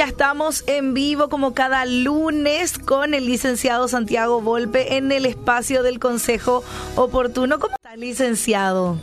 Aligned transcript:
ya 0.00 0.06
estamos 0.06 0.64
en 0.66 0.94
vivo 0.94 1.28
como 1.28 1.52
cada 1.52 1.84
lunes 1.84 2.78
con 2.78 3.12
el 3.12 3.26
licenciado 3.26 3.86
Santiago 3.86 4.40
Volpe 4.40 4.96
en 4.96 5.12
el 5.12 5.26
espacio 5.26 5.82
del 5.82 5.98
Consejo 5.98 6.64
Oportuno. 6.96 7.58
¿Cómo 7.58 7.74
está, 7.74 7.96
licenciado? 7.96 8.96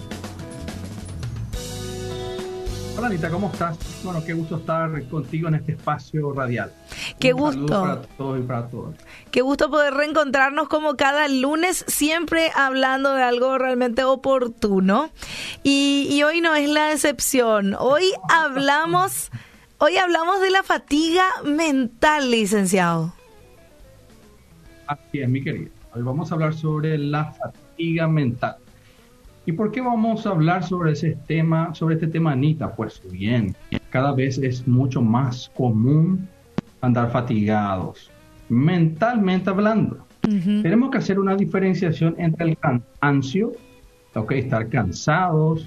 Hola 2.98 3.06
Anita, 3.06 3.30
¿cómo 3.30 3.52
estás? 3.54 3.78
Bueno, 4.04 4.26
qué 4.26 4.34
gusto 4.34 4.58
estar 4.58 5.08
contigo 5.08 5.50
en 5.50 5.54
este 5.54 5.74
espacio 5.74 6.34
radial. 6.34 6.74
Qué 7.20 7.32
gusto. 7.32 7.80
Para 7.80 8.02
todos 8.02 8.40
y 8.40 8.42
para 8.42 8.68
todas. 8.68 8.96
Qué 9.30 9.42
gusto 9.42 9.70
poder 9.70 9.94
reencontrarnos 9.94 10.68
como 10.68 10.96
cada 10.96 11.28
lunes, 11.28 11.86
siempre 11.88 12.50
hablando 12.56 13.14
de 13.14 13.22
algo 13.22 13.60
realmente 13.60 14.04
oportuno. 14.04 15.12
Y, 15.62 16.08
y 16.10 16.24
hoy 16.24 16.42
no 16.42 16.56
es 16.56 16.68
la 16.68 16.92
excepción. 16.92 17.76
Hoy 17.78 18.14
hablamos, 18.30 19.30
hoy 19.80 19.98
hablamos 19.98 20.42
de 20.42 20.50
la 20.50 20.64
fatiga 20.64 21.24
mental, 21.46 22.32
licenciado. 22.32 23.14
Así 24.88 25.20
es, 25.20 25.30
mi 25.30 25.44
querido. 25.44 25.72
Hoy 25.94 26.02
vamos 26.02 26.32
a 26.32 26.36
hablar 26.36 26.54
sobre 26.54 26.98
la 26.98 27.32
fatiga 27.32 28.08
mental. 28.08 28.56
¿Y 29.46 29.54
por 29.54 29.72
qué 29.72 29.82
vamos 29.82 30.26
a 30.26 30.32
hablar 30.32 30.64
sobre 30.64 30.92
ese 30.92 31.18
tema, 31.28 31.74
sobre 31.74 31.96
este 31.96 32.08
tema, 32.08 32.34
Anita? 32.34 32.76
Pues 32.76 33.02
bien, 33.10 33.56
cada 33.90 34.12
vez 34.12 34.38
es 34.38 34.68
mucho 34.68 35.02
más 35.02 35.50
común 35.56 36.28
andar 36.82 37.12
fatigados, 37.12 38.12
mentalmente 38.50 39.50
hablando. 39.50 40.06
Tenemos 40.22 40.92
que 40.92 40.98
hacer 40.98 41.20
una 41.20 41.38
diferenciación 41.38 42.14
entre 42.18 42.50
el 42.50 42.58
cansancio, 42.58 43.54
okay, 44.14 44.40
estar 44.40 44.68
cansados 44.68 45.66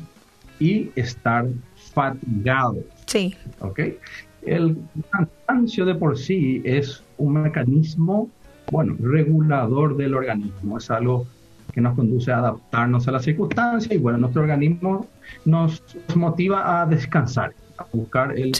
y 0.58 0.90
estar 0.96 1.46
fatigados. 1.92 2.84
Sí. 3.06 3.34
Okay. 3.60 3.98
El 4.42 4.76
cansancio 5.10 5.84
de 5.84 5.94
por 5.94 6.16
sí 6.16 6.62
es 6.64 7.02
un 7.18 7.34
mecanismo, 7.34 8.30
bueno, 8.70 8.96
regulador 8.98 9.96
del 9.96 10.14
organismo, 10.14 10.78
es 10.78 10.90
algo 10.90 11.26
que 11.72 11.80
nos 11.80 11.94
conduce 11.94 12.32
a 12.32 12.38
adaptarnos 12.38 13.06
a 13.06 13.12
las 13.12 13.24
circunstancias 13.24 13.92
y 13.92 13.98
bueno, 13.98 14.18
nuestro 14.18 14.42
organismo 14.42 15.06
nos 15.44 15.82
motiva 16.14 16.80
a 16.80 16.86
descansar, 16.86 17.52
a 17.78 17.86
buscar 17.92 18.36
el 18.36 18.52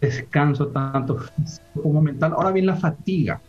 descanso 0.00 0.66
tanto 0.68 1.18
físico 1.18 1.82
como 1.82 2.02
mental. 2.02 2.32
Ahora 2.36 2.50
bien, 2.50 2.66
la 2.66 2.76
fatiga. 2.76 3.40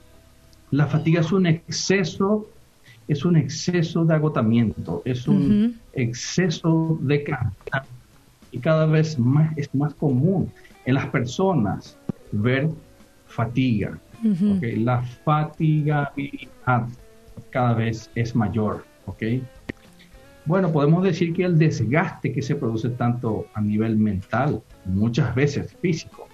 La 0.70 0.88
fatiga 0.88 1.20
es 1.20 1.32
un 1.34 1.46
exceso, 1.48 2.48
es 3.08 3.26
un 3.26 3.36
exceso 3.36 4.06
de 4.06 4.14
agotamiento, 4.14 5.02
es 5.04 5.28
un 5.28 5.80
exceso 5.94 6.98
de 7.02 7.24
cansancio 7.24 8.01
y 8.52 8.60
cada 8.60 8.86
vez 8.86 9.18
más 9.18 9.58
es 9.58 9.74
más 9.74 9.94
común 9.96 10.52
en 10.86 10.96
las 10.96 11.08
personas 11.08 11.98
ver 12.32 12.70
fatiga. 13.26 13.98
La 14.62 15.02
fatigabilidad 15.02 16.88
cada 17.50 17.74
vez 17.74 18.10
es 18.16 18.36
mayor. 18.36 18.86
Bueno, 20.46 20.72
podemos 20.72 21.04
decir 21.04 21.34
que 21.34 21.44
el 21.44 21.58
desgaste 21.58 22.32
que 22.32 22.42
se 22.42 22.56
produce 22.56 22.90
tanto 22.90 23.46
a 23.54 23.62
nivel 23.62 23.98
mental, 23.98 24.62
muchas 24.86 25.34
veces 25.36 25.76
físico, 25.82 26.28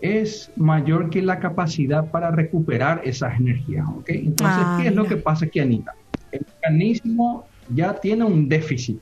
es 0.00 0.50
mayor 0.56 1.10
que 1.10 1.20
la 1.22 1.38
capacidad 1.38 2.10
para 2.10 2.30
recuperar 2.30 3.02
esas 3.04 3.38
energías, 3.38 3.86
¿ok? 3.88 4.08
Entonces, 4.08 4.64
¿qué 4.78 4.88
es 4.88 4.94
lo 4.94 5.04
que 5.04 5.16
pasa 5.16 5.44
aquí, 5.44 5.60
Anita? 5.60 5.94
El 6.32 6.46
organismo 6.56 7.46
ya 7.74 7.94
tiene 7.94 8.24
un 8.24 8.48
déficit, 8.48 9.00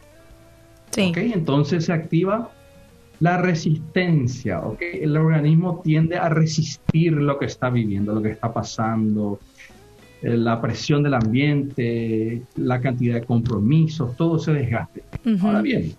sí. 0.90 1.10
¿ok? 1.10 1.18
Entonces 1.18 1.86
se 1.86 1.92
activa 1.92 2.50
la 3.20 3.38
resistencia, 3.38 4.60
¿ok? 4.60 4.80
El 4.92 5.16
organismo 5.16 5.80
tiende 5.82 6.16
a 6.16 6.28
resistir 6.28 7.12
lo 7.12 7.38
que 7.38 7.46
está 7.46 7.68
viviendo, 7.68 8.14
lo 8.14 8.22
que 8.22 8.30
está 8.30 8.52
pasando, 8.52 9.40
eh, 10.22 10.36
la 10.36 10.60
presión 10.60 11.02
del 11.02 11.14
ambiente, 11.14 12.42
la 12.56 12.80
cantidad 12.80 13.16
de 13.16 13.24
compromisos, 13.24 14.16
todo 14.16 14.38
se 14.38 14.52
desgaste. 14.52 15.02
Ahora 15.42 15.62
bien, 15.62 15.92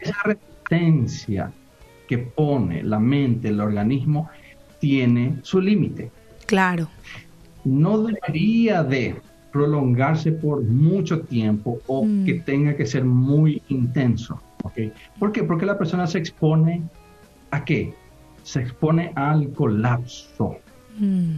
esa 0.00 0.16
resistencia 0.24 1.50
que 2.06 2.18
pone 2.18 2.82
la 2.82 2.98
mente, 2.98 3.48
el 3.48 3.60
organismo, 3.60 4.28
tiene 4.78 5.36
su 5.42 5.60
límite. 5.60 6.10
Claro. 6.46 6.88
No 7.64 8.02
debería 8.02 8.82
de 8.82 9.16
prolongarse 9.54 10.32
por 10.32 10.64
mucho 10.64 11.20
tiempo 11.20 11.78
o 11.86 12.04
mm. 12.04 12.24
que 12.24 12.34
tenga 12.40 12.76
que 12.76 12.84
ser 12.84 13.04
muy 13.04 13.62
intenso. 13.68 14.40
¿okay? 14.64 14.92
¿Por 15.16 15.30
qué? 15.30 15.44
Porque 15.44 15.64
la 15.64 15.78
persona 15.78 16.08
se 16.08 16.18
expone 16.18 16.82
a 17.52 17.64
qué? 17.64 17.94
Se 18.42 18.62
expone 18.62 19.12
al 19.14 19.52
colapso. 19.52 20.56
Mm. 20.98 21.36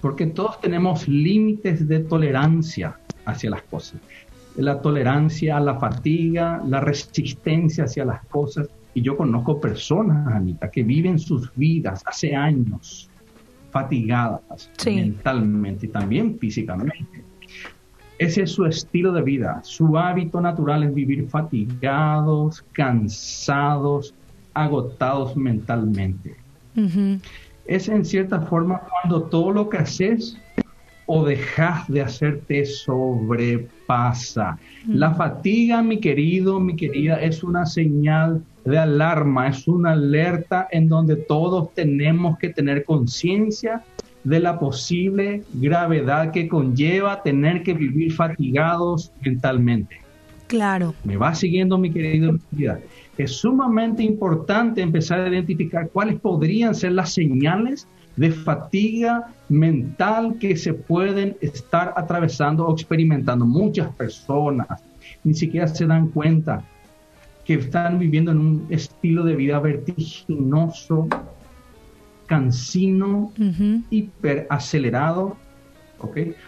Porque 0.00 0.26
todos 0.26 0.60
tenemos 0.60 1.06
límites 1.06 1.86
de 1.86 2.00
tolerancia 2.00 2.98
hacia 3.26 3.50
las 3.50 3.62
cosas. 3.62 4.00
La 4.56 4.82
tolerancia 4.82 5.56
a 5.56 5.60
la 5.60 5.78
fatiga, 5.78 6.60
la 6.66 6.80
resistencia 6.80 7.84
hacia 7.84 8.04
las 8.04 8.26
cosas. 8.26 8.68
Y 8.92 9.02
yo 9.02 9.16
conozco 9.16 9.60
personas, 9.60 10.26
Anita, 10.34 10.68
que 10.68 10.82
viven 10.82 11.20
sus 11.20 11.54
vidas 11.54 12.02
hace 12.06 12.34
años 12.34 13.08
fatigadas 13.74 14.70
mentalmente 14.86 15.84
y 15.84 15.88
también 15.90 16.38
físicamente. 16.38 17.22
Ese 18.18 18.44
es 18.44 18.52
su 18.52 18.64
estilo 18.64 19.12
de 19.12 19.20
vida. 19.20 19.60
Su 19.62 19.98
hábito 19.98 20.40
natural 20.40 20.84
es 20.84 20.94
vivir 20.94 21.28
fatigados, 21.28 22.64
cansados, 22.72 24.14
agotados 24.54 25.36
mentalmente 25.36 26.36
es 27.66 27.88
en 27.88 28.04
cierta 28.04 28.40
forma 28.40 28.80
cuando 28.80 29.22
todo 29.22 29.52
lo 29.52 29.68
que 29.68 29.78
haces 29.78 30.36
o 31.06 31.24
dejas 31.24 31.86
de 31.88 32.02
hacer 32.02 32.40
te 32.46 32.64
sobrepasa. 32.64 34.58
Mm. 34.86 34.94
La 34.94 35.14
fatiga, 35.14 35.82
mi 35.82 36.00
querido, 36.00 36.60
mi 36.60 36.76
querida, 36.76 37.20
es 37.20 37.42
una 37.42 37.66
señal 37.66 38.42
de 38.64 38.78
alarma, 38.78 39.48
es 39.48 39.68
una 39.68 39.92
alerta 39.92 40.68
en 40.70 40.88
donde 40.88 41.16
todos 41.16 41.72
tenemos 41.74 42.38
que 42.38 42.48
tener 42.48 42.84
conciencia 42.84 43.82
de 44.24 44.40
la 44.40 44.58
posible 44.58 45.42
gravedad 45.52 46.30
que 46.32 46.48
conlleva 46.48 47.22
tener 47.22 47.62
que 47.62 47.74
vivir 47.74 48.12
fatigados 48.12 49.12
mentalmente. 49.22 50.00
Claro. 50.46 50.94
¿Me 51.04 51.16
va 51.16 51.34
siguiendo, 51.34 51.78
mi 51.78 51.90
querido, 51.90 52.38
es 53.18 53.32
sumamente 53.32 54.02
importante 54.02 54.80
empezar 54.80 55.20
a 55.20 55.28
identificar 55.28 55.88
cuáles 55.90 56.18
podrían 56.20 56.74
ser 56.74 56.92
las 56.92 57.12
señales 57.12 57.86
de 58.16 58.30
fatiga 58.30 59.32
mental 59.48 60.36
que 60.38 60.56
se 60.56 60.72
pueden 60.72 61.36
estar 61.40 61.92
atravesando 61.96 62.66
o 62.66 62.72
experimentando. 62.72 63.44
Muchas 63.44 63.92
personas 63.94 64.66
ni 65.24 65.34
siquiera 65.34 65.66
se 65.66 65.86
dan 65.86 66.08
cuenta 66.08 66.62
que 67.44 67.54
están 67.54 67.98
viviendo 67.98 68.30
en 68.30 68.38
un 68.38 68.66
estilo 68.70 69.24
de 69.24 69.36
vida 69.36 69.58
vertiginoso, 69.60 71.08
cansino, 72.26 73.32
hiperacelerado, 73.90 75.36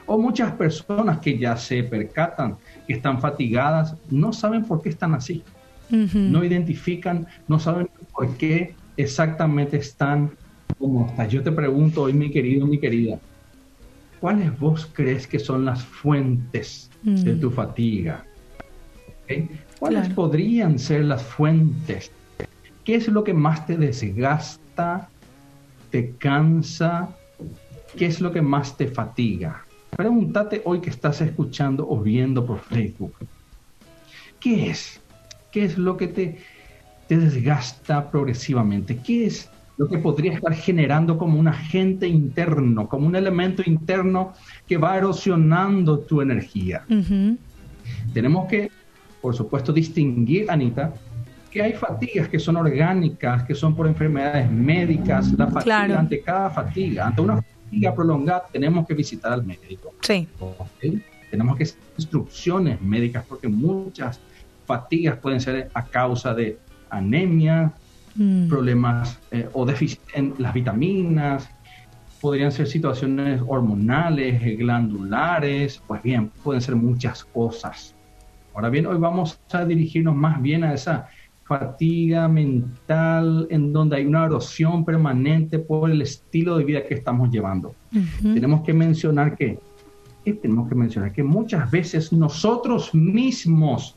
O 0.06 0.18
muchas 0.18 0.52
personas 0.52 1.18
que 1.20 1.38
ya 1.38 1.56
se 1.56 1.82
percatan 1.82 2.56
que 2.86 2.94
están 2.94 3.20
fatigadas, 3.20 3.96
no 4.10 4.32
saben 4.32 4.64
por 4.64 4.82
qué 4.82 4.90
están 4.90 5.14
así. 5.14 5.42
No 5.90 6.44
identifican, 6.44 7.26
no 7.48 7.58
saben 7.58 7.88
por 8.12 8.36
qué 8.36 8.74
exactamente 8.96 9.76
están 9.76 10.32
como 10.78 11.06
están. 11.06 11.28
Yo 11.28 11.42
te 11.42 11.52
pregunto 11.52 12.02
hoy, 12.02 12.12
mi 12.12 12.30
querido, 12.30 12.66
mi 12.66 12.78
querida, 12.78 13.18
¿cuáles 14.20 14.58
vos 14.58 14.90
crees 14.92 15.26
que 15.26 15.38
son 15.38 15.64
las 15.64 15.84
fuentes 15.84 16.90
de 17.02 17.34
tu 17.34 17.50
fatiga? 17.50 18.24
¿Cuáles 19.78 20.08
podrían 20.10 20.78
ser 20.78 21.04
las 21.04 21.22
fuentes? 21.22 22.10
¿Qué 22.84 22.94
es 22.94 23.08
lo 23.08 23.24
que 23.24 23.34
más 23.34 23.66
te 23.66 23.76
desgasta, 23.76 25.08
te 25.90 26.12
cansa? 26.12 27.10
¿Qué 27.96 28.06
es 28.06 28.20
lo 28.20 28.32
que 28.32 28.42
más 28.42 28.76
te 28.76 28.88
fatiga? 28.88 29.64
Pregúntate 29.96 30.62
hoy 30.64 30.80
que 30.80 30.90
estás 30.90 31.20
escuchando 31.20 31.86
o 31.88 32.00
viendo 32.00 32.44
por 32.44 32.60
Facebook. 32.60 33.14
¿Qué 34.40 34.70
es? 34.70 35.00
¿Qué 35.50 35.64
es 35.64 35.78
lo 35.78 35.96
que 35.96 36.08
te, 36.08 36.38
te 37.08 37.16
desgasta 37.16 38.10
progresivamente? 38.10 38.98
¿Qué 38.98 39.26
es 39.26 39.50
lo 39.76 39.88
que 39.88 39.98
podría 39.98 40.32
estar 40.32 40.54
generando 40.54 41.18
como 41.18 41.38
un 41.38 41.48
agente 41.48 42.06
interno, 42.06 42.88
como 42.88 43.06
un 43.06 43.16
elemento 43.16 43.62
interno 43.66 44.32
que 44.66 44.76
va 44.78 44.96
erosionando 44.96 45.98
tu 45.98 46.20
energía? 46.20 46.84
Tenemos 48.12 48.48
que, 48.48 48.70
por 49.20 49.34
supuesto, 49.34 49.72
distinguir, 49.72 50.50
Anita, 50.50 50.92
que 51.50 51.62
hay 51.62 51.72
fatigas 51.72 52.28
que 52.28 52.38
son 52.38 52.56
orgánicas, 52.56 53.44
que 53.44 53.54
son 53.54 53.74
por 53.74 53.86
enfermedades 53.86 54.50
médicas, 54.50 55.32
la 55.32 55.46
fatiga 55.46 55.98
ante 55.98 56.20
cada 56.20 56.50
fatiga, 56.50 57.06
ante 57.06 57.22
una 57.22 57.42
fatiga 57.42 57.94
prolongada 57.94 58.44
tenemos 58.52 58.86
que 58.86 58.94
visitar 58.94 59.32
al 59.32 59.44
médico. 59.44 59.94
Sí. 60.02 60.28
Tenemos 61.30 61.56
que 61.56 61.64
hacer 61.64 61.78
instrucciones 61.96 62.80
médicas 62.80 63.24
porque 63.28 63.48
muchas 63.48 64.20
fatigas 64.66 65.16
pueden 65.16 65.40
ser 65.40 65.70
a 65.74 65.84
causa 65.84 66.34
de 66.34 66.58
anemia, 66.90 67.72
mm. 68.14 68.48
problemas 68.48 69.18
eh, 69.30 69.48
o 69.52 69.64
déficit 69.64 70.00
en 70.14 70.34
las 70.38 70.52
vitaminas, 70.54 71.48
podrían 72.20 72.52
ser 72.52 72.66
situaciones 72.66 73.40
hormonales, 73.46 74.40
glandulares, 74.58 75.82
pues 75.86 76.02
bien, 76.02 76.30
pueden 76.42 76.60
ser 76.60 76.76
muchas 76.76 77.24
cosas. 77.24 77.95
Ahora 78.56 78.70
bien, 78.70 78.86
hoy 78.86 78.96
vamos 78.96 79.38
a 79.52 79.66
dirigirnos 79.66 80.16
más 80.16 80.40
bien 80.40 80.64
a 80.64 80.72
esa 80.72 81.08
fatiga 81.44 82.26
mental 82.26 83.46
en 83.50 83.70
donde 83.70 83.96
hay 83.96 84.06
una 84.06 84.24
erosión 84.24 84.82
permanente 84.82 85.58
por 85.58 85.90
el 85.90 86.00
estilo 86.00 86.56
de 86.56 86.64
vida 86.64 86.86
que 86.86 86.94
estamos 86.94 87.30
llevando. 87.30 87.74
Tenemos 88.22 88.62
que 88.62 88.72
mencionar 88.72 89.36
que, 89.36 89.58
tenemos 90.24 90.70
que 90.70 90.74
mencionar 90.74 91.12
que 91.12 91.22
muchas 91.22 91.70
veces 91.70 92.14
nosotros 92.14 92.94
mismos 92.94 93.94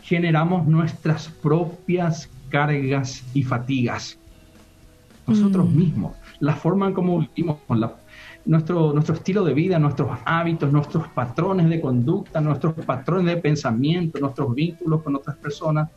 generamos 0.00 0.66
nuestras 0.66 1.28
propias 1.28 2.30
cargas 2.48 3.22
y 3.34 3.42
fatigas. 3.42 4.18
Nosotros 5.26 5.68
mm. 5.68 5.76
mismos 5.76 6.12
la 6.40 6.56
forma 6.56 6.88
en 6.88 6.94
cómo 6.94 7.18
vivimos, 7.20 7.58
nuestro, 8.44 8.92
nuestro 8.92 9.14
estilo 9.14 9.44
de 9.44 9.54
vida, 9.54 9.78
nuestros 9.78 10.18
hábitos, 10.24 10.72
nuestros 10.72 11.08
patrones 11.08 11.68
de 11.68 11.80
conducta, 11.80 12.40
nuestros 12.40 12.74
patrones 12.84 13.26
de 13.26 13.40
pensamiento, 13.40 14.18
nuestros 14.18 14.54
vínculos 14.54 15.02
con 15.02 15.16
otras 15.16 15.36
personas, 15.36 15.88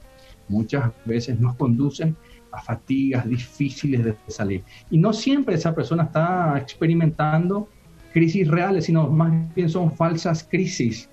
muchas 0.47 0.91
veces 1.05 1.39
nos 1.39 1.55
conducen 1.55 2.15
a 2.51 2.61
fatigas 2.61 3.27
difíciles 3.27 4.03
de 4.03 4.15
salir. 4.27 4.63
Y 4.89 4.97
no 4.97 5.11
siempre 5.13 5.55
esa 5.55 5.73
persona 5.73 6.03
está 6.03 6.57
experimentando 6.57 7.67
crisis 8.13 8.47
reales, 8.47 8.85
sino 8.85 9.07
más 9.09 9.53
bien 9.53 9.69
son 9.69 9.91
falsas 9.91 10.47
crisis. 10.49 11.09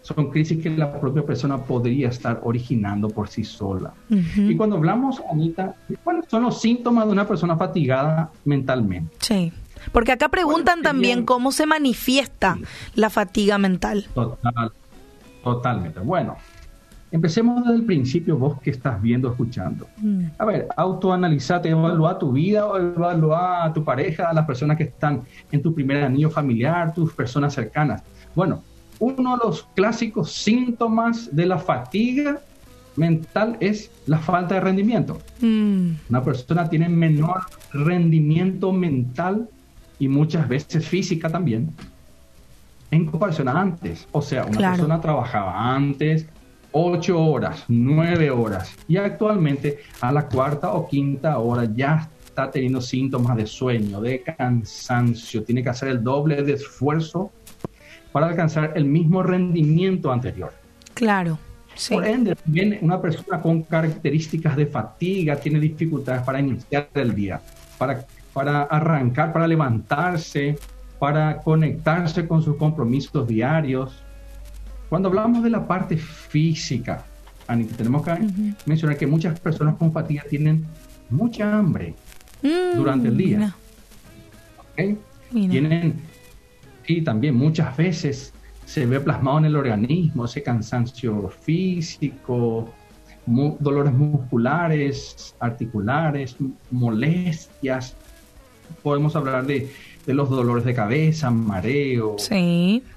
Son 0.00 0.30
crisis 0.30 0.62
que 0.62 0.70
la 0.70 0.98
propia 0.98 1.26
persona 1.26 1.58
podría 1.58 2.08
estar 2.08 2.40
originando 2.42 3.08
por 3.08 3.28
sí 3.28 3.44
sola. 3.44 3.92
Y 4.08 4.56
cuando 4.56 4.76
hablamos, 4.76 5.20
Anita, 5.30 5.74
¿cuáles 6.02 6.24
son 6.28 6.44
los 6.44 6.62
síntomas 6.62 7.04
de 7.06 7.12
una 7.12 7.26
persona 7.26 7.56
fatigada 7.56 8.30
mentalmente? 8.46 9.14
Sí. 9.20 9.52
Porque 9.92 10.12
acá 10.12 10.28
preguntan 10.28 10.82
también 10.82 11.24
cómo 11.24 11.52
se 11.52 11.66
manifiesta 11.66 12.58
la 12.94 13.10
fatiga 13.10 13.58
mental. 13.58 14.06
Total, 14.14 14.72
totalmente. 15.42 16.00
Bueno, 16.00 16.36
empecemos 17.10 17.62
desde 17.64 17.76
el 17.76 17.84
principio, 17.84 18.36
vos 18.36 18.60
que 18.60 18.70
estás 18.70 19.00
viendo, 19.00 19.30
escuchando. 19.30 19.86
Mm. 19.98 20.24
A 20.38 20.44
ver, 20.44 20.68
autoanalizate, 20.76 21.70
evalúa 21.70 22.18
tu 22.18 22.32
vida, 22.32 22.66
evalúa 22.76 23.64
a 23.64 23.72
tu 23.72 23.84
pareja, 23.84 24.28
a 24.30 24.32
las 24.32 24.46
personas 24.46 24.76
que 24.76 24.84
están 24.84 25.22
en 25.50 25.62
tu 25.62 25.74
primer 25.74 26.04
anillo 26.04 26.30
familiar, 26.30 26.92
tus 26.94 27.12
personas 27.12 27.54
cercanas. 27.54 28.02
Bueno, 28.34 28.62
uno 28.98 29.36
de 29.36 29.44
los 29.44 29.62
clásicos 29.74 30.32
síntomas 30.32 31.34
de 31.34 31.46
la 31.46 31.58
fatiga 31.58 32.40
mental 32.96 33.56
es 33.60 33.90
la 34.06 34.18
falta 34.18 34.56
de 34.56 34.60
rendimiento. 34.60 35.18
Mm. 35.40 35.90
Una 36.10 36.22
persona 36.22 36.68
tiene 36.68 36.88
menor 36.88 37.42
rendimiento 37.72 38.72
mental 38.72 39.48
y 39.98 40.08
muchas 40.08 40.48
veces 40.48 40.86
física 40.86 41.28
también 41.28 41.70
en 42.90 43.06
comparación 43.06 43.48
a 43.48 43.60
antes. 43.60 44.06
O 44.12 44.22
sea, 44.22 44.44
una 44.44 44.70
persona 44.70 45.00
trabajaba 45.00 45.74
antes 45.74 46.26
ocho 46.72 47.22
horas, 47.22 47.64
nueve 47.68 48.30
horas 48.30 48.74
y 48.86 48.96
actualmente 48.96 49.78
a 50.00 50.12
la 50.12 50.26
cuarta 50.26 50.72
o 50.72 50.88
quinta 50.88 51.38
hora 51.38 51.64
ya 51.74 52.08
está 52.24 52.50
teniendo 52.50 52.80
síntomas 52.80 53.36
de 53.36 53.46
sueño, 53.46 54.00
de 54.00 54.22
cansancio, 54.22 55.42
tiene 55.42 55.62
que 55.62 55.70
hacer 55.70 55.88
el 55.88 56.04
doble 56.04 56.42
de 56.42 56.52
esfuerzo 56.52 57.32
para 58.12 58.28
alcanzar 58.28 58.72
el 58.76 58.84
mismo 58.84 59.22
rendimiento 59.22 60.12
anterior. 60.12 60.52
Claro. 60.94 61.38
Por 61.90 62.04
ende, 62.04 62.34
también 62.34 62.78
una 62.80 63.00
persona 63.00 63.40
con 63.40 63.62
características 63.62 64.56
de 64.56 64.66
fatiga 64.66 65.36
tiene 65.36 65.60
dificultades 65.60 66.22
para 66.22 66.40
iniciar 66.40 66.88
el 66.94 67.14
día, 67.14 67.40
para, 67.78 68.04
para 68.38 68.62
arrancar, 68.62 69.32
para 69.32 69.48
levantarse, 69.48 70.56
para 71.00 71.38
conectarse 71.40 72.28
con 72.28 72.40
sus 72.40 72.54
compromisos 72.54 73.26
diarios. 73.26 74.00
Cuando 74.88 75.08
hablamos 75.08 75.42
de 75.42 75.50
la 75.50 75.66
parte 75.66 75.96
física, 75.96 77.04
Anita, 77.48 77.76
tenemos 77.76 78.04
que 78.04 78.12
mencionar 78.64 78.96
que 78.96 79.08
muchas 79.08 79.40
personas 79.40 79.74
con 79.74 79.90
fatiga 79.90 80.22
tienen 80.30 80.64
mucha 81.10 81.52
hambre 81.52 81.96
mm, 82.40 82.76
durante 82.76 83.08
el 83.08 83.16
día. 83.16 83.56
Tienen, 85.32 86.00
y 86.86 87.02
también 87.02 87.34
muchas 87.34 87.76
veces 87.76 88.32
se 88.66 88.86
ve 88.86 89.00
plasmado 89.00 89.38
en 89.38 89.46
el 89.46 89.56
organismo 89.56 90.26
ese 90.26 90.44
cansancio 90.44 91.28
físico, 91.28 92.72
dolores 93.26 93.92
musculares, 93.92 95.34
articulares, 95.40 96.36
molestias. 96.70 97.96
Podemos 98.82 99.16
hablar 99.16 99.46
de, 99.46 99.70
los 100.06 100.30
dolores 100.30 100.64
de 100.64 100.74
cabeza, 100.74 101.30
mareo, 101.30 102.16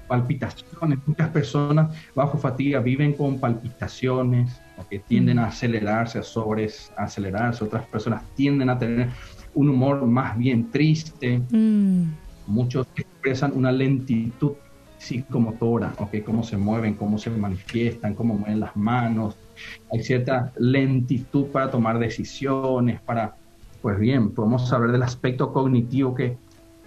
palpitaciones. 0.06 0.98
Muchas 1.06 1.28
personas 1.28 1.94
bajo 2.14 2.38
fatiga 2.38 2.80
viven 2.80 3.12
con 3.12 3.38
palpitaciones 3.38 4.60
que 4.88 4.98
tienden 4.98 5.38
a 5.38 5.46
acelerarse, 5.46 6.18
a 6.18 6.22
sobreacelerarse. 6.22 7.64
Otras 7.64 7.86
personas 7.86 8.22
tienden 8.34 8.70
a 8.70 8.78
tener 8.78 9.08
un 9.54 9.68
humor 9.68 10.04
más 10.06 10.36
bien 10.36 10.70
triste. 10.70 11.40
Mm. 11.50 12.04
Muchos 12.46 12.86
expresan 12.96 13.52
una 13.54 13.70
lentitud 13.70 14.52
psicomotora, 14.98 15.94
¿okay? 15.98 16.22
cómo 16.22 16.44
se 16.44 16.56
mueven, 16.56 16.94
cómo 16.94 17.18
se 17.18 17.30
manifiestan, 17.30 18.14
cómo 18.14 18.34
mueven 18.34 18.60
las 18.60 18.76
manos. 18.76 19.36
Hay 19.92 20.02
cierta 20.02 20.52
lentitud 20.56 21.46
para 21.46 21.70
tomar 21.70 21.98
decisiones, 21.98 23.00
para, 23.00 23.36
pues 23.82 23.98
bien, 23.98 24.30
podemos 24.30 24.72
hablar 24.72 24.92
del 24.92 25.02
aspecto 25.02 25.52
cognitivo 25.52 26.14
que 26.14 26.38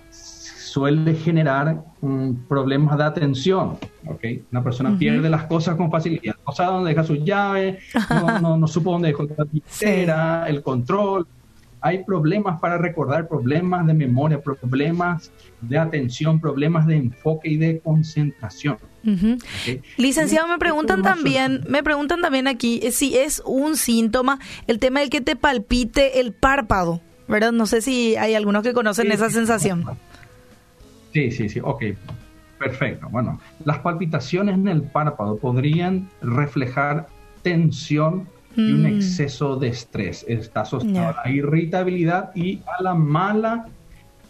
suele 0.09 1.13
generar 1.15 1.83
problemas 2.47 2.97
de 2.97 3.03
atención. 3.03 3.77
¿okay? 4.07 4.43
Una 4.51 4.63
persona 4.63 4.97
pierde 4.97 5.29
las 5.29 5.43
cosas 5.43 5.75
con 5.75 5.91
facilidad, 5.91 6.35
no 6.45 6.53
sabe 6.53 6.73
dónde 6.73 6.89
deja 6.89 7.03
sus 7.03 7.19
llaves, 7.25 7.83
no, 8.41 8.57
no, 8.57 8.67
supo 8.67 8.91
dónde 8.91 9.09
dejó 9.09 9.23
la 9.23 9.43
billetera, 9.43 10.47
el 10.47 10.63
control, 10.63 11.27
hay 11.81 12.03
problemas 12.03 12.59
para 12.59 12.77
recordar, 12.77 13.27
problemas 13.27 13.85
de 13.85 13.93
memoria, 13.93 14.41
problemas 14.41 15.31
de 15.61 15.77
atención, 15.77 16.39
problemas 16.39 16.87
de 16.87 16.95
enfoque 16.95 17.49
y 17.49 17.57
de 17.57 17.79
concentración. 17.79 18.77
Licenciado, 19.97 20.47
me 20.47 20.57
preguntan 20.57 21.01
también, 21.01 21.63
me 21.67 21.83
preguntan 21.83 22.21
también 22.21 22.47
aquí 22.47 22.79
eh, 22.83 22.91
si 22.91 23.17
es 23.17 23.41
un 23.45 23.77
síntoma 23.77 24.39
el 24.67 24.79
tema 24.79 25.01
del 25.01 25.09
que 25.09 25.21
te 25.21 25.35
palpite 25.35 26.19
el 26.19 26.33
párpado, 26.33 27.01
¿verdad? 27.27 27.51
No 27.51 27.65
sé 27.65 27.81
si 27.81 28.15
hay 28.15 28.33
algunos 28.33 28.63
que 28.63 28.73
conocen 28.73 29.11
esa 29.11 29.29
sensación. 29.29 29.85
Sí, 31.13 31.31
sí, 31.31 31.49
sí, 31.49 31.59
ok. 31.63 31.83
Perfecto. 32.57 33.07
Bueno, 33.09 33.39
las 33.63 33.79
palpitaciones 33.79 34.55
en 34.55 34.67
el 34.67 34.81
párpado 34.81 35.37
podrían 35.37 36.09
reflejar 36.21 37.07
tensión 37.41 38.27
y 38.55 38.71
un 38.71 38.83
mm. 38.83 38.85
exceso 38.85 39.57
de 39.57 39.67
estrés. 39.67 40.25
Está 40.27 40.61
asociado 40.61 41.09
a 41.19 41.23
la 41.25 41.31
irritabilidad 41.31 42.31
y 42.35 42.61
a 42.77 42.81
la 42.81 42.93
mala 42.93 43.67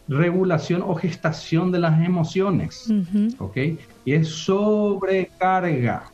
regulación 0.07 0.81
o 0.81 0.95
gestación 0.95 1.71
de 1.71 1.79
las 1.79 2.03
emociones. 2.05 2.91
¿Ok? 3.39 3.57
Y 4.05 4.13
es 4.13 4.27
sobrecarga 4.27 6.11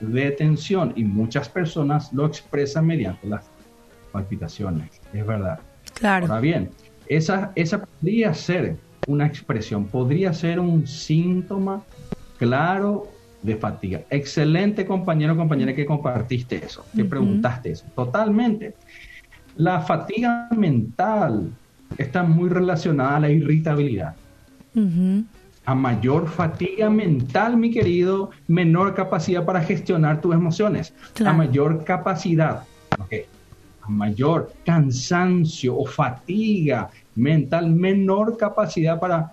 de 0.00 0.30
tensión 0.32 0.92
y 0.96 1.04
muchas 1.04 1.48
personas 1.48 2.12
lo 2.12 2.26
expresan 2.26 2.86
mediante 2.86 3.26
las 3.26 3.44
palpitaciones. 4.12 5.00
Es 5.12 5.26
verdad. 5.26 5.60
Claro. 5.94 6.26
Ahora 6.26 6.40
bien, 6.40 6.70
esa, 7.08 7.52
esa 7.54 7.84
podría 7.84 8.34
ser 8.34 8.76
una 9.06 9.26
expresión, 9.26 9.86
podría 9.86 10.32
ser 10.32 10.58
un 10.58 10.86
síntoma 10.86 11.82
claro 12.38 13.10
de 13.42 13.56
fatiga. 13.56 14.02
Excelente 14.10 14.86
compañero 14.86 15.34
o 15.34 15.36
compañera 15.36 15.74
que 15.74 15.84
compartiste 15.84 16.64
eso, 16.64 16.84
que 16.96 17.04
preguntaste 17.04 17.72
eso. 17.72 17.84
Totalmente. 17.94 18.74
La 19.56 19.80
fatiga 19.80 20.48
mental 20.56 21.52
está 21.98 22.22
muy 22.22 22.48
relacionada 22.48 23.16
a 23.16 23.20
la 23.20 23.30
irritabilidad. 23.30 24.14
A 25.66 25.74
mayor 25.74 26.28
fatiga 26.28 26.90
mental, 26.90 27.56
mi 27.56 27.70
querido, 27.70 28.30
menor 28.48 28.94
capacidad 28.94 29.44
para 29.44 29.62
gestionar 29.62 30.20
tus 30.20 30.34
emociones. 30.34 30.92
A 31.24 31.32
mayor 31.32 31.84
capacidad, 31.84 32.64
a 33.82 33.88
mayor 33.88 34.52
cansancio 34.64 35.76
o 35.76 35.86
fatiga 35.86 36.90
mental, 37.14 37.70
menor 37.70 38.36
capacidad 38.36 38.98
para 38.98 39.32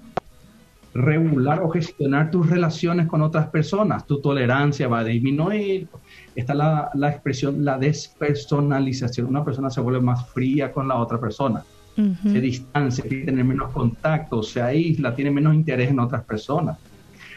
regular 0.93 1.62
o 1.63 1.70
gestionar 1.70 2.29
tus 2.31 2.50
relaciones 2.50 3.08
con 3.08 3.22
otras 3.22 3.48
personas. 3.48 4.05
Tu 4.05 4.22
tolerancia 4.22 4.88
va 4.88 5.00
a 5.00 5.03
disminuir. 5.03 5.88
Está 6.36 6.53
la, 6.53 6.91
la 6.93 7.10
expresión, 7.10 7.63
la 7.63 7.77
despersonalización. 7.77 9.27
Una 9.27 9.43
persona 9.43 9.70
se 9.70 9.81
vuelve 9.81 10.01
más 10.01 10.29
fría 10.29 10.72
con 10.72 10.88
la 10.88 10.96
otra 10.96 11.20
persona. 11.20 11.63
Se 11.95 12.41
distancia, 12.41 13.03
tiene 13.07 13.43
menos 13.43 13.71
contacto, 13.71 14.41
se 14.41 14.62
aísla, 14.62 15.13
tiene 15.13 15.29
menos 15.29 15.53
interés 15.53 15.89
en 15.89 16.00
otras 16.00 16.24
personas. 16.24 16.77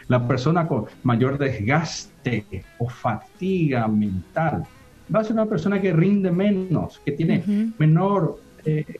La 0.07 0.27
persona 0.27 0.67
con 0.67 0.85
mayor 1.03 1.37
desgaste 1.37 2.45
o 2.79 2.89
fatiga 2.89 3.87
mental 3.87 4.63
va 5.13 5.19
a 5.19 5.23
ser 5.23 5.33
una 5.33 5.45
persona 5.45 5.81
que 5.81 5.93
rinde 5.93 6.31
menos, 6.31 6.99
que 7.03 7.11
tiene 7.11 7.43
menor, 7.77 8.39
eh, 8.65 8.99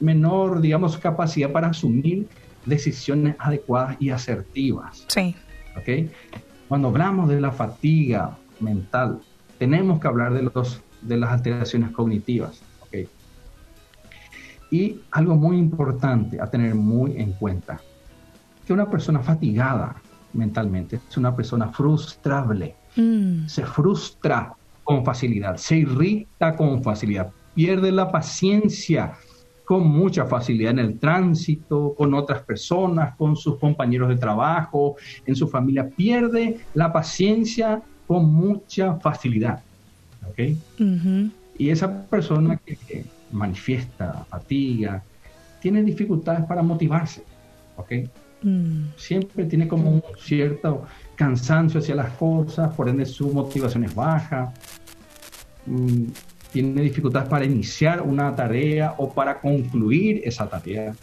menor, 0.00 0.60
digamos, 0.60 0.98
capacidad 0.98 1.50
para 1.50 1.68
asumir 1.68 2.26
decisiones 2.66 3.36
adecuadas 3.38 3.96
y 4.00 4.10
asertivas. 4.10 5.04
Sí. 5.08 5.34
¿Ok? 5.76 6.10
Cuando 6.68 6.88
hablamos 6.88 7.28
de 7.28 7.40
la 7.40 7.52
fatiga 7.52 8.36
mental, 8.60 9.20
tenemos 9.58 10.00
que 10.00 10.08
hablar 10.08 10.32
de, 10.34 10.42
los, 10.42 10.82
de 11.02 11.16
las 11.16 11.30
alteraciones 11.30 11.90
cognitivas. 11.90 12.62
Y 14.74 15.02
algo 15.12 15.36
muy 15.36 15.56
importante 15.56 16.40
a 16.40 16.50
tener 16.50 16.74
muy 16.74 17.12
en 17.16 17.34
cuenta, 17.34 17.80
que 18.66 18.72
una 18.72 18.90
persona 18.90 19.20
fatigada 19.20 19.94
mentalmente 20.32 20.96
es 21.08 21.16
una 21.16 21.36
persona 21.36 21.68
frustrable. 21.68 22.74
Mm. 22.96 23.46
Se 23.46 23.64
frustra 23.64 24.52
con 24.82 25.04
facilidad, 25.04 25.58
se 25.58 25.76
irrita 25.76 26.56
con 26.56 26.82
facilidad, 26.82 27.30
pierde 27.54 27.92
la 27.92 28.10
paciencia 28.10 29.12
con 29.64 29.86
mucha 29.86 30.24
facilidad 30.24 30.72
en 30.72 30.80
el 30.80 30.98
tránsito, 30.98 31.94
con 31.96 32.12
otras 32.12 32.42
personas, 32.42 33.14
con 33.14 33.36
sus 33.36 33.60
compañeros 33.60 34.08
de 34.08 34.16
trabajo, 34.16 34.96
en 35.24 35.36
su 35.36 35.46
familia, 35.46 35.88
pierde 35.88 36.58
la 36.74 36.92
paciencia 36.92 37.80
con 38.08 38.26
mucha 38.26 38.96
facilidad. 38.96 39.62
¿okay? 40.28 40.58
Y 41.56 41.70
esa 41.70 42.06
persona 42.06 42.56
que, 42.56 43.04
manifiesta 43.34 44.24
fatiga, 44.28 45.02
tiene 45.60 45.82
dificultades 45.82 46.44
para 46.46 46.62
motivarse. 46.62 47.22
¿okay? 47.76 48.08
Mm. 48.42 48.88
Siempre 48.96 49.44
tiene 49.46 49.66
como 49.66 49.90
un 49.90 50.02
cierto 50.18 50.84
cansancio 51.16 51.80
hacia 51.80 51.94
las 51.94 52.12
cosas, 52.12 52.74
por 52.74 52.88
ende 52.88 53.06
su 53.06 53.32
motivación 53.32 53.84
es 53.84 53.94
baja. 53.94 54.52
Mm, 55.66 56.06
tiene 56.52 56.82
dificultades 56.82 57.28
para 57.28 57.44
iniciar 57.44 58.02
una 58.02 58.34
tarea 58.36 58.94
o 58.98 59.12
para 59.12 59.40
concluir 59.40 60.20
esa 60.24 60.48
tarea. 60.48 60.94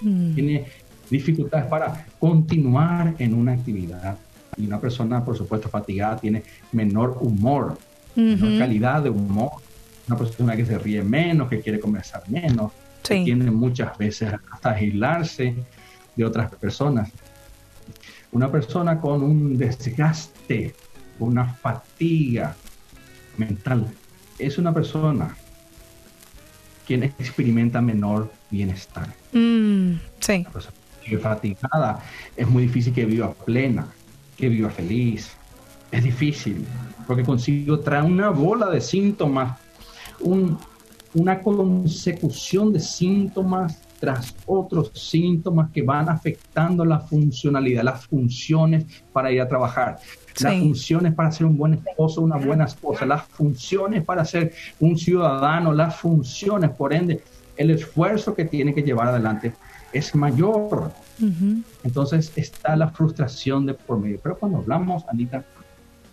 Mm. 0.00 0.34
Tiene 0.34 0.66
dificultades 1.10 1.66
para 1.66 2.06
continuar 2.18 3.14
en 3.18 3.34
una 3.34 3.52
actividad. 3.52 4.18
Y 4.56 4.66
una 4.66 4.80
persona, 4.80 5.24
por 5.24 5.36
supuesto, 5.36 5.68
fatigada 5.68 6.16
tiene 6.16 6.42
menor 6.72 7.18
humor, 7.20 7.78
menor 8.14 8.58
calidad 8.58 9.02
de 9.02 9.10
humor. 9.10 9.52
Una 10.08 10.18
persona 10.18 10.56
que 10.56 10.64
se 10.64 10.78
ríe 10.78 11.02
menos, 11.02 11.48
que 11.48 11.60
quiere 11.60 11.80
conversar 11.80 12.22
menos, 12.28 12.72
que 13.02 13.24
tiene 13.24 13.50
muchas 13.50 13.96
veces 13.98 14.32
hasta 14.52 14.70
aislarse 14.72 15.54
de 16.14 16.24
otras 16.24 16.54
personas. 16.54 17.10
Una 18.32 18.50
persona 18.50 19.00
con 19.00 19.22
un 19.22 19.56
desgaste, 19.56 20.74
una 21.18 21.44
fatiga 21.44 22.54
mental, 23.36 23.86
es 24.38 24.58
una 24.58 24.72
persona 24.72 25.34
quien 26.86 27.02
experimenta 27.02 27.80
menor 27.80 28.30
bienestar. 28.50 29.08
Mm, 29.32 29.94
sí. 30.20 30.46
fatigada, 31.20 32.02
es 32.36 32.48
muy 32.48 32.64
difícil 32.64 32.92
que 32.92 33.04
viva 33.04 33.32
plena, 33.32 33.86
que 34.36 34.48
viva 34.48 34.70
feliz. 34.70 35.32
Es 35.90 36.02
difícil, 36.04 36.64
porque 37.06 37.22
consigo 37.22 37.80
trae 37.80 38.02
una 38.02 38.30
bola 38.30 38.70
de 38.70 38.80
síntomas, 38.80 39.58
una 40.20 41.40
consecución 41.40 42.72
de 42.72 42.80
síntomas 42.80 43.80
tras 43.98 44.34
otros 44.46 44.90
síntomas 44.94 45.70
que 45.70 45.82
van 45.82 46.08
afectando 46.08 46.84
la 46.84 47.00
funcionalidad, 47.00 47.82
las 47.82 48.06
funciones 48.06 48.84
para 49.12 49.32
ir 49.32 49.40
a 49.40 49.48
trabajar, 49.48 49.98
las 50.40 50.58
funciones 50.58 51.14
para 51.14 51.32
ser 51.32 51.46
un 51.46 51.56
buen 51.56 51.74
esposo, 51.74 52.20
una 52.20 52.36
buena 52.36 52.64
esposa, 52.64 53.06
las 53.06 53.24
funciones 53.24 54.04
para 54.04 54.24
ser 54.24 54.52
un 54.80 54.98
ciudadano, 54.98 55.72
las 55.72 55.96
funciones, 55.96 56.70
por 56.70 56.92
ende, 56.92 57.22
el 57.56 57.70
esfuerzo 57.70 58.34
que 58.34 58.44
tiene 58.44 58.74
que 58.74 58.82
llevar 58.82 59.08
adelante 59.08 59.54
es 59.92 60.14
mayor. 60.14 60.92
Entonces 61.82 62.32
está 62.36 62.76
la 62.76 62.90
frustración 62.90 63.64
de 63.64 63.72
por 63.72 63.98
medio. 63.98 64.20
Pero 64.22 64.38
cuando 64.38 64.58
hablamos, 64.58 65.04
Anita, 65.08 65.42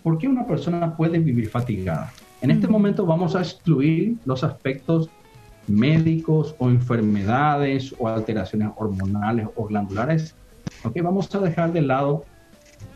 ¿por 0.01 0.17
qué 0.17 0.29
una 0.29 0.47
persona 0.47 0.95
puede 0.95 1.19
vivir 1.19 1.49
fatigada? 1.49 2.13
En 2.43 2.51
este 2.51 2.67
momento 2.67 3.05
vamos 3.05 3.37
a 3.37 3.39
excluir 3.39 4.17
los 4.25 4.43
aspectos 4.43 5.09
médicos 5.65 6.53
o 6.59 6.69
enfermedades 6.69 7.95
o 7.97 8.09
alteraciones 8.09 8.67
hormonales 8.75 9.47
o 9.55 9.65
glandulares. 9.65 10.35
Ok, 10.83 11.01
vamos 11.01 11.33
a 11.33 11.39
dejar 11.39 11.71
de 11.71 11.81
lado 11.81 12.25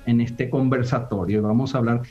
en 0.05 0.19
este 0.19 0.49
conversatorio, 0.49 1.41
vamos 1.41 1.73
a 1.73 1.77
hablar 1.77 2.01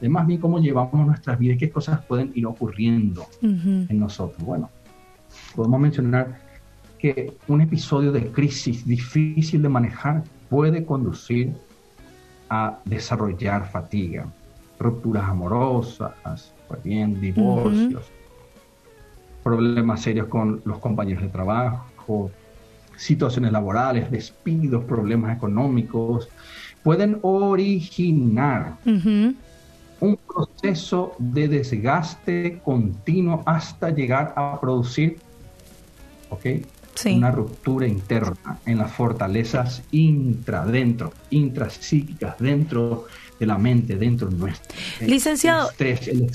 de 0.00 0.08
más 0.08 0.24
bien 0.28 0.40
cómo 0.40 0.60
llevamos 0.60 1.04
nuestras 1.04 1.36
vidas, 1.40 1.58
qué 1.58 1.68
cosas 1.68 2.04
pueden 2.04 2.30
ir 2.36 2.46
ocurriendo 2.46 3.26
en 3.42 3.98
nosotros. 3.98 4.40
Bueno, 4.44 4.70
podemos 5.56 5.80
mencionar 5.80 6.38
que 6.96 7.32
un 7.48 7.60
episodio 7.60 8.12
de 8.12 8.30
crisis 8.30 8.86
difícil 8.86 9.62
de 9.62 9.68
manejar 9.68 10.22
puede 10.48 10.84
conducir 10.84 11.56
a 12.48 12.78
desarrollar 12.84 13.68
fatiga, 13.68 14.28
rupturas 14.78 15.28
amorosas, 15.28 16.54
pues 16.68 16.82
bien, 16.82 17.20
divorcios, 17.20 18.04
problemas 19.42 20.02
serios 20.02 20.28
con 20.28 20.60
los 20.64 20.78
compañeros 20.78 21.22
de 21.22 21.28
trabajo, 21.28 22.30
situaciones 22.96 23.52
laborales, 23.52 24.10
despidos, 24.10 24.84
problemas 24.84 25.36
económicos, 25.36 26.28
pueden 26.82 27.18
originar 27.22 28.76
un 30.00 30.16
proceso 30.16 31.14
de 31.18 31.48
desgaste 31.48 32.60
continuo 32.64 33.42
hasta 33.46 33.90
llegar 33.90 34.32
a 34.36 34.58
producir 34.60 35.18
una 37.06 37.30
ruptura 37.30 37.86
interna 37.86 38.58
en 38.66 38.78
las 38.78 38.92
fortalezas 38.92 39.82
intra, 39.90 40.64
dentro, 40.64 41.12
intrapsíquicas, 41.30 42.38
dentro 42.38 43.06
de 43.38 43.46
la 43.46 43.58
mente, 43.58 43.96
dentro 43.96 44.28
de 44.28 44.36
nuestro. 44.36 44.76
Licenciado. 45.00 45.70
el 45.78 46.30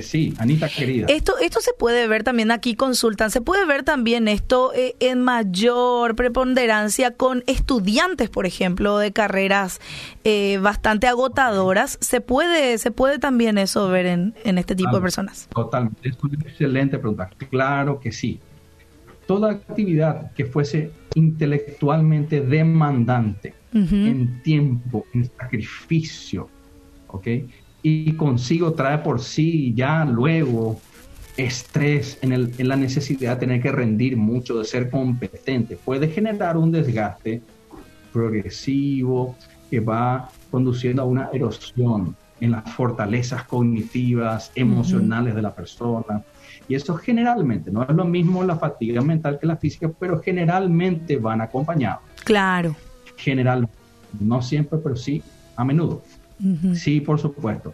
Sí, 0.00 0.34
Anita 0.38 0.68
querida. 0.68 1.06
Esto, 1.08 1.34
esto 1.38 1.60
se 1.60 1.72
puede 1.72 2.06
ver 2.06 2.22
también 2.22 2.50
aquí, 2.50 2.74
consultan, 2.74 3.30
se 3.30 3.40
puede 3.40 3.66
ver 3.66 3.82
también 3.82 4.28
esto 4.28 4.72
eh, 4.74 4.94
en 5.00 5.20
mayor 5.20 6.14
preponderancia 6.14 7.12
con 7.12 7.42
estudiantes, 7.46 8.30
por 8.30 8.46
ejemplo, 8.46 8.98
de 8.98 9.12
carreras 9.12 9.80
eh, 10.24 10.58
bastante 10.62 11.08
agotadoras. 11.08 11.98
¿Se 12.00 12.20
puede, 12.20 12.78
¿Se 12.78 12.90
puede 12.90 13.18
también 13.18 13.58
eso 13.58 13.88
ver 13.88 14.06
en, 14.06 14.34
este 14.44 14.74
tipo 14.74 14.94
de 14.94 15.02
personas? 15.02 15.48
Totalmente, 15.52 16.08
es 16.08 16.16
una 16.22 16.34
excelente 16.34 16.98
pregunta. 16.98 17.28
Claro 17.50 18.00
que 18.00 18.12
sí. 18.12 18.40
Toda 19.26 19.52
actividad 19.52 20.32
que 20.32 20.44
fuese 20.44 20.90
intelectualmente 21.14 22.40
demandante, 22.40 23.54
en 23.72 24.42
tiempo, 24.42 25.06
en 25.14 25.24
sacrificio, 25.24 26.48
¿ok? 27.08 27.26
y 27.82 28.12
consigo 28.12 28.72
trae 28.72 28.98
por 28.98 29.20
sí 29.20 29.74
ya 29.74 30.04
luego 30.04 30.80
estrés 31.36 32.18
en, 32.22 32.32
el, 32.32 32.52
en 32.58 32.68
la 32.68 32.76
necesidad 32.76 33.34
de 33.34 33.40
tener 33.40 33.62
que 33.62 33.72
rendir 33.72 34.16
mucho, 34.16 34.58
de 34.58 34.64
ser 34.64 34.90
competente. 34.90 35.76
Puede 35.76 36.08
generar 36.08 36.56
un 36.56 36.70
desgaste 36.70 37.42
progresivo 38.12 39.36
que 39.70 39.80
va 39.80 40.30
conduciendo 40.50 41.02
a 41.02 41.06
una 41.06 41.30
erosión 41.32 42.14
en 42.42 42.50
las 42.50 42.68
fortalezas 42.72 43.44
cognitivas, 43.44 44.50
emocionales 44.56 45.32
de 45.34 45.42
la 45.42 45.54
persona. 45.54 46.22
Y 46.68 46.74
eso 46.74 46.96
generalmente, 46.96 47.70
no 47.70 47.84
es 47.84 47.94
lo 47.94 48.04
mismo 48.04 48.42
la 48.42 48.56
fatiga 48.56 49.00
mental 49.00 49.38
que 49.38 49.46
la 49.46 49.56
física, 49.56 49.88
pero 49.88 50.20
generalmente 50.20 51.16
van 51.18 51.40
acompañados. 51.40 52.02
Claro. 52.24 52.74
Generalmente, 53.16 53.76
no 54.18 54.42
siempre, 54.42 54.80
pero 54.82 54.96
sí 54.96 55.22
a 55.54 55.64
menudo. 55.64 56.02
Sí, 56.74 57.00
por 57.00 57.20
supuesto. 57.20 57.72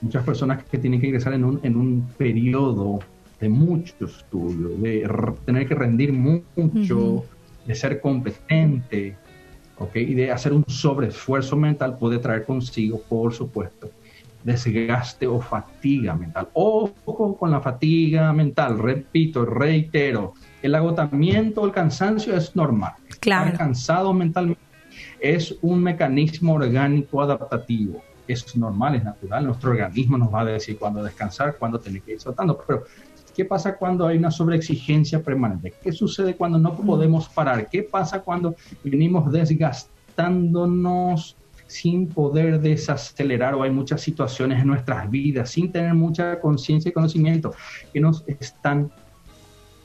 Muchas 0.00 0.24
personas 0.24 0.64
que 0.64 0.78
tienen 0.78 1.00
que 1.00 1.06
ingresar 1.06 1.34
en 1.34 1.44
un, 1.44 1.60
en 1.62 1.76
un 1.76 2.08
periodo 2.18 2.98
de 3.38 3.48
mucho 3.48 4.04
estudio, 4.04 4.70
de 4.78 5.08
tener 5.44 5.68
que 5.68 5.76
rendir 5.76 6.12
mucho, 6.12 7.24
de 7.64 7.74
ser 7.76 8.00
competente, 8.00 9.16
y 9.94 10.14
de 10.14 10.32
hacer 10.32 10.52
un 10.52 10.64
sobreesfuerzo 10.66 11.56
mental 11.56 11.96
puede 11.98 12.18
traer 12.18 12.44
consigo, 12.44 13.00
por 13.08 13.32
supuesto, 13.32 13.90
desgaste 14.48 15.26
o 15.26 15.40
fatiga 15.40 16.14
mental. 16.14 16.48
Ojo 16.54 17.36
con 17.36 17.50
la 17.50 17.60
fatiga 17.60 18.32
mental, 18.32 18.78
repito, 18.78 19.44
reitero, 19.44 20.32
el 20.62 20.74
agotamiento, 20.74 21.64
el 21.64 21.72
cansancio 21.72 22.34
es 22.34 22.56
normal. 22.56 22.94
Claro. 23.20 23.50
Estar 23.50 23.66
cansado 23.66 24.14
mentalmente 24.14 24.62
es 25.20 25.54
un 25.60 25.82
mecanismo 25.82 26.54
orgánico 26.54 27.20
adaptativo 27.20 28.00
es 28.28 28.56
normal, 28.56 28.94
es 28.96 29.04
natural, 29.04 29.46
nuestro 29.46 29.70
organismo 29.70 30.18
nos 30.18 30.32
va 30.32 30.42
a 30.42 30.44
decir 30.44 30.78
cuándo 30.78 31.02
descansar, 31.02 31.56
cuándo 31.58 31.80
tener 31.80 32.02
que 32.02 32.12
ir 32.12 32.20
soltando, 32.20 32.62
pero 32.66 32.84
¿qué 33.34 33.46
pasa 33.46 33.76
cuando 33.76 34.06
hay 34.06 34.18
una 34.18 34.30
sobreexigencia 34.30 35.22
permanente? 35.22 35.72
¿Qué 35.82 35.92
sucede 35.92 36.36
cuando 36.36 36.58
no 36.58 36.76
podemos 36.76 37.30
parar? 37.30 37.70
¿Qué 37.70 37.82
pasa 37.82 38.20
cuando 38.20 38.54
venimos 38.84 39.32
desgastándonos 39.32 41.37
sin 41.68 42.08
poder 42.08 42.60
desacelerar 42.60 43.54
o 43.54 43.62
hay 43.62 43.70
muchas 43.70 44.00
situaciones 44.00 44.60
en 44.60 44.66
nuestras 44.66 45.08
vidas, 45.08 45.50
sin 45.50 45.70
tener 45.70 45.94
mucha 45.94 46.40
conciencia 46.40 46.88
y 46.88 46.92
conocimiento 46.92 47.54
que 47.92 48.00
nos 48.00 48.24
están 48.26 48.90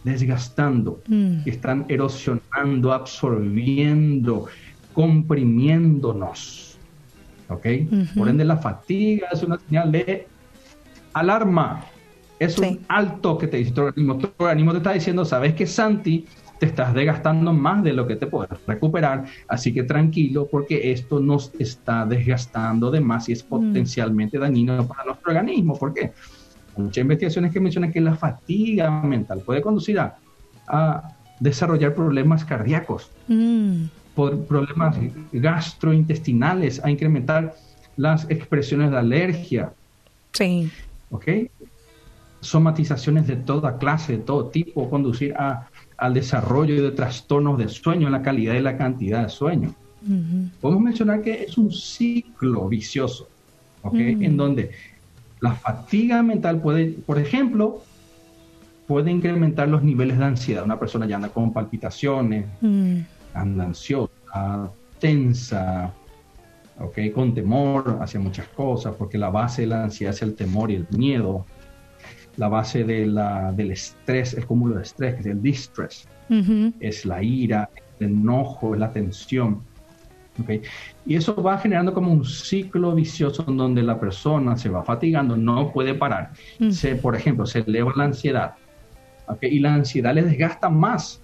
desgastando, 0.04 1.02
mm. 1.08 1.44
que 1.44 1.50
están 1.50 1.86
erosionando, 1.90 2.92
absorbiendo, 2.92 4.48
comprimiéndonos. 4.94 6.78
¿Ok? 7.50 7.68
Por 8.16 8.30
ende, 8.30 8.46
la 8.46 8.58
fatiga 8.58 9.28
es 9.32 9.44
una 9.44 9.60
señal 9.60 9.92
de 9.92 10.28
alarma. 11.14 11.84
Es 12.40 12.58
un 12.58 12.80
alto 12.88 13.38
que 13.38 13.48
te 13.48 13.58
dice 13.58 13.72
tu 13.72 13.82
organismo. 13.82 14.18
Tu 14.18 14.30
organismo 14.38 14.72
te 14.72 14.78
está 14.78 14.94
diciendo, 14.94 15.24
¿sabes 15.26 15.54
que 15.54 15.68
Santi? 15.68 16.26
Te 16.64 16.70
estás 16.70 16.94
desgastando 16.94 17.52
más 17.52 17.84
de 17.84 17.92
lo 17.92 18.08
que 18.08 18.16
te 18.16 18.26
puedes 18.26 18.58
recuperar. 18.66 19.26
Así 19.50 19.74
que 19.74 19.84
tranquilo, 19.84 20.48
porque 20.50 20.94
esto 20.94 21.20
nos 21.20 21.52
está 21.60 22.06
desgastando 22.06 22.90
de 22.90 23.02
más 23.02 23.28
y 23.28 23.34
es 23.34 23.44
mm. 23.44 23.50
potencialmente 23.50 24.40
dañino 24.40 24.88
para 24.88 25.04
nuestro 25.04 25.34
organismo. 25.34 25.78
¿Por 25.78 25.94
qué? 25.94 26.14
Muchas 26.78 27.02
investigaciones 27.02 27.52
que 27.52 27.60
mencionan 27.60 27.92
que 27.92 28.00
la 28.00 28.16
fatiga 28.16 28.90
mental 29.02 29.42
puede 29.46 29.62
conducir 29.62 30.00
a, 30.00 30.18
desarrollar 31.42 31.94
problemas 31.94 32.46
cardíacos, 32.46 33.12
mm. 33.28 33.84
problemas 34.48 34.96
gastrointestinales, 35.34 36.82
a 36.82 36.90
incrementar 36.90 37.56
las 37.98 38.26
expresiones 38.30 38.90
de 38.90 38.98
alergia. 39.00 39.74
Sí. 40.32 40.72
¿Ok? 41.12 41.28
Somatizaciones 42.40 43.28
de 43.28 43.36
toda 43.36 43.78
clase, 43.78 44.14
de 44.14 44.20
todo 44.20 44.48
tipo, 44.48 44.90
conducir 44.90 45.34
a, 45.36 45.68
al 46.04 46.14
desarrollo 46.14 46.84
de 46.84 46.92
trastornos 46.92 47.58
de 47.58 47.70
sueño, 47.70 48.10
la 48.10 48.22
calidad 48.22 48.56
y 48.56 48.60
la 48.60 48.78
cantidad 48.78 49.24
de 49.24 49.30
sueño. 49.30 49.74
Podemos 50.60 50.84
mencionar 50.84 51.22
que 51.22 51.44
es 51.44 51.58
un 51.58 51.72
ciclo 51.72 52.68
vicioso. 52.68 53.30
En 53.94 54.36
donde 54.36 54.72
la 55.40 55.54
fatiga 55.54 56.22
mental 56.22 56.60
puede, 56.60 56.88
por 56.88 57.20
ejemplo, 57.20 57.84
puede 58.86 59.12
incrementar 59.12 59.70
los 59.70 59.82
niveles 59.82 60.18
de 60.18 60.26
ansiedad. 60.26 60.66
Una 60.66 60.78
persona 60.78 61.06
ya 61.06 61.16
anda 61.16 61.30
con 61.30 61.54
palpitaciones, 61.54 62.48
mm. 62.60 62.98
anda 63.34 63.64
ansiosa, 63.64 64.70
tensa, 65.00 65.94
okay, 66.82 67.12
con 67.12 67.34
temor 67.34 68.00
hacia 68.02 68.20
muchas 68.20 68.50
cosas, 68.50 68.94
porque 68.98 69.18
la 69.18 69.30
base 69.30 69.62
de 69.62 69.68
la 69.70 69.86
ansiedad 69.86 70.14
es 70.14 70.22
el 70.22 70.36
temor 70.36 70.70
y 70.70 70.76
el 70.76 70.88
miedo. 70.90 71.46
La 72.38 72.48
base 72.48 72.84
de 72.84 73.06
la, 73.06 73.52
del 73.52 73.72
estrés, 73.72 74.34
el 74.34 74.46
cúmulo 74.46 74.76
de 74.76 74.84
estrés, 74.84 75.16
que 75.16 75.22
es 75.22 75.26
el 75.28 75.42
distress, 75.42 76.08
es 76.80 77.06
la 77.06 77.22
ira, 77.22 77.70
el 78.00 78.08
enojo, 78.08 78.76
la 78.76 78.92
tensión. 78.92 79.62
Y 81.06 81.16
eso 81.16 81.36
va 81.36 81.60
generando 81.60 81.94
como 81.94 82.12
un 82.12 82.26
ciclo 82.26 82.96
vicioso 82.96 83.46
en 83.48 83.58
donde 83.58 83.84
la 83.84 84.00
persona 84.00 84.58
se 84.58 84.70
va 84.70 84.84
fatigando, 84.84 85.38
no 85.38 85.72
puede 85.72 85.94
parar. 85.94 86.32
Se, 86.70 86.96
por 86.96 87.16
ejemplo, 87.16 87.46
se 87.46 87.60
eleva 87.60 87.94
la 87.96 88.06
ansiedad 88.06 88.56
y 89.42 89.60
la 89.60 89.76
ansiedad 89.76 90.14
le 90.14 90.24
desgasta 90.24 90.70
más. 90.70 91.22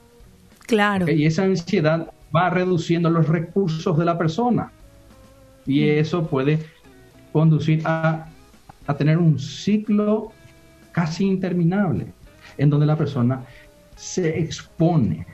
Claro. 0.66 1.10
Y 1.10 1.26
esa 1.26 1.44
ansiedad 1.44 2.12
va 2.36 2.50
reduciendo 2.50 3.10
los 3.10 3.28
recursos 3.28 3.98
de 3.98 4.06
la 4.06 4.18
persona. 4.18 4.72
Y 5.66 5.84
eso 5.84 6.28
puede 6.28 6.60
conducir 7.32 7.82
a, 7.86 8.28
a 8.88 8.94
tener 8.96 9.18
un 9.18 9.40
ciclo 9.40 10.32
casi 11.00 11.26
interminable 11.26 12.08
en 12.58 12.70
donde 12.70 12.86
la 12.86 12.98
persona 12.98 13.42
se 13.96 14.38
expone 14.38 15.26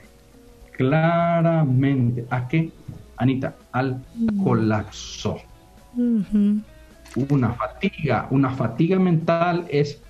claramente 0.78 2.24
a 2.30 2.48
que 2.48 2.72
Anita, 3.18 3.56
al 3.72 4.04
mm. 4.14 4.44
colapso. 4.44 5.38
Una 5.96 7.54
fatiga, 7.54 8.28
una 8.30 8.52
fatiga 8.52 9.00
mental 9.00 9.66
es 9.70 10.02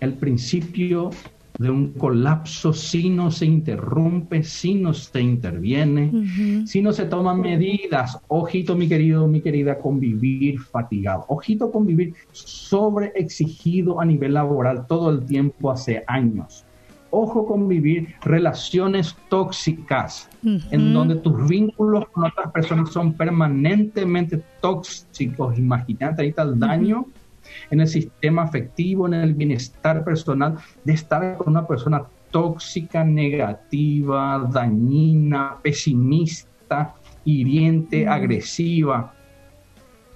el 0.00 0.14
principio 0.14 1.10
de 1.58 1.70
un 1.70 1.92
colapso 1.92 2.72
si 2.72 3.08
no 3.08 3.30
se 3.30 3.46
interrumpe, 3.46 4.42
si 4.42 4.74
no 4.74 4.92
se 4.92 5.20
interviene, 5.20 6.64
si 6.66 6.82
no 6.82 6.92
se 6.92 7.06
toman 7.06 7.40
medidas. 7.40 8.18
Ojito, 8.28 8.76
mi 8.76 8.88
querido, 8.88 9.26
mi 9.26 9.40
querida, 9.40 9.78
con 9.78 9.98
vivir 9.98 10.60
fatigado. 10.60 11.24
Ojito 11.28 11.70
con 11.70 11.86
vivir 11.86 12.14
sobreexigido 12.32 14.00
a 14.00 14.04
nivel 14.04 14.34
laboral 14.34 14.86
todo 14.86 15.10
el 15.10 15.24
tiempo 15.24 15.70
hace 15.70 16.04
años 16.06 16.66
ojo 17.10 17.46
con 17.46 17.68
vivir 17.68 18.14
relaciones 18.22 19.16
tóxicas, 19.28 20.28
en 20.42 20.92
donde 20.92 21.16
tus 21.16 21.48
vínculos 21.48 22.06
con 22.08 22.24
otras 22.24 22.52
personas 22.52 22.90
son 22.90 23.14
permanentemente 23.14 24.42
tóxicos. 24.60 25.58
Imagínate 25.58 26.22
ahí 26.22 26.32
tal 26.32 26.58
daño 26.58 27.06
en 27.70 27.80
el 27.80 27.88
sistema 27.88 28.42
afectivo, 28.42 29.06
en 29.06 29.14
el 29.14 29.34
bienestar 29.34 30.04
personal, 30.04 30.56
de 30.84 30.92
estar 30.92 31.36
con 31.36 31.48
una 31.48 31.66
persona 31.66 32.02
tóxica, 32.30 33.04
negativa, 33.04 34.48
dañina, 34.52 35.56
pesimista, 35.62 36.94
hiriente, 37.24 38.06
agresiva. 38.06 39.12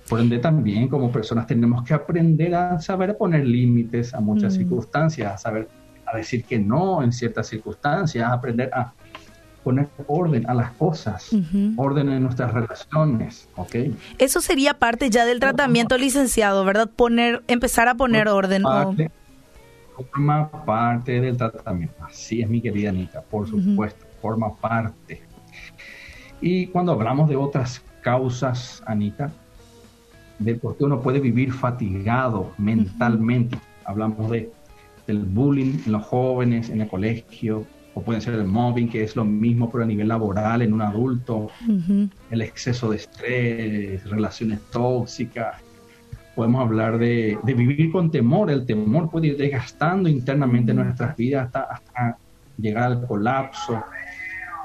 Por 0.08 0.20
ende, 0.20 0.38
también 0.38 0.88
como 0.88 1.12
personas 1.12 1.46
tenemos 1.46 1.84
que 1.84 1.94
aprender 1.94 2.54
a 2.54 2.80
saber 2.80 3.16
poner 3.16 3.46
límites 3.46 4.12
a 4.12 4.20
muchas 4.20 4.54
circunstancias, 4.54 5.32
a 5.32 5.38
saber 5.38 5.68
a 6.12 6.16
decir 6.16 6.44
que 6.44 6.58
no 6.58 7.02
en 7.02 7.12
ciertas 7.12 7.46
circunstancias, 7.46 8.24
a 8.24 8.32
aprender 8.32 8.70
a 8.72 8.92
poner 9.62 9.88
orden 10.07 10.49
a 10.49 10.55
las 10.55 10.73
cosas, 10.73 11.31
orden 11.77 12.11
en 12.11 12.23
nuestras 12.23 12.53
relaciones, 12.53 13.49
¿ok? 13.57 13.77
Eso 14.18 14.40
sería 14.40 14.75
parte 14.75 15.11
ya 15.11 15.25
del 15.25 15.40
tratamiento 15.40 15.99
licenciado, 15.99 16.64
¿verdad? 16.64 16.90
Poner, 16.94 17.42
empezar 17.49 17.88
a 17.88 17.94
poner 17.94 18.29
orden. 18.29 18.62
Forma 19.94 20.51
parte 20.64 21.20
del 21.20 21.37
tratamiento. 21.37 21.94
Así 22.03 22.40
es, 22.40 22.49
mi 22.49 22.61
querida 22.61 22.88
Anita, 22.88 23.20
por 23.23 23.49
supuesto, 23.49 24.07
forma 24.23 24.55
parte. 24.57 25.20
Y 26.40 26.68
cuando 26.68 26.92
hablamos 26.92 27.29
de 27.29 27.37
otras 27.37 27.83
causas, 28.01 28.83
Anita, 28.87 29.31
de 30.38 30.55
por 30.55 30.77
qué 30.77 30.85
uno 30.85 31.01
puede 31.01 31.20
vivir 31.20 31.53
fatigado 31.53 32.53
mentalmente, 32.57 33.59
hablamos 33.85 34.31
de 34.31 34.51
el 35.07 35.18
bullying 35.18 35.81
en 35.85 35.92
los 35.92 36.05
jóvenes, 36.05 36.70
en 36.70 36.81
el 36.81 36.88
colegio, 36.88 37.66
o 37.94 38.03
puede 38.03 38.20
ser 38.20 38.35
el 38.35 38.44
mobbing, 38.44 38.88
que 38.88 39.03
es 39.03 39.16
lo 39.16 39.24
mismo, 39.24 39.70
pero 39.70 39.85
a 39.85 39.87
nivel 39.87 40.09
laboral 40.09 40.62
en 40.62 40.72
un 40.72 40.83
adulto, 40.83 41.48
el 42.31 42.42
exceso 42.42 42.90
de 42.90 42.96
estrés, 42.96 44.09
relaciones 44.09 44.61
tóxicas. 44.70 45.57
Podemos 46.37 46.61
hablar 46.62 46.98
de, 46.98 47.38
vivir 47.44 47.90
con 47.90 48.11
temor. 48.11 48.50
El 48.50 48.64
temor 48.64 49.11
puede 49.11 49.29
ir 49.29 49.37
desgastando 49.37 50.09
internamente 50.09 50.72
nuestras 50.72 51.16
vidas 51.16 51.46
hasta, 51.46 51.62
hasta 51.62 52.18
llegar 52.59 52.85
al 52.85 53.07
colapso. 53.07 53.83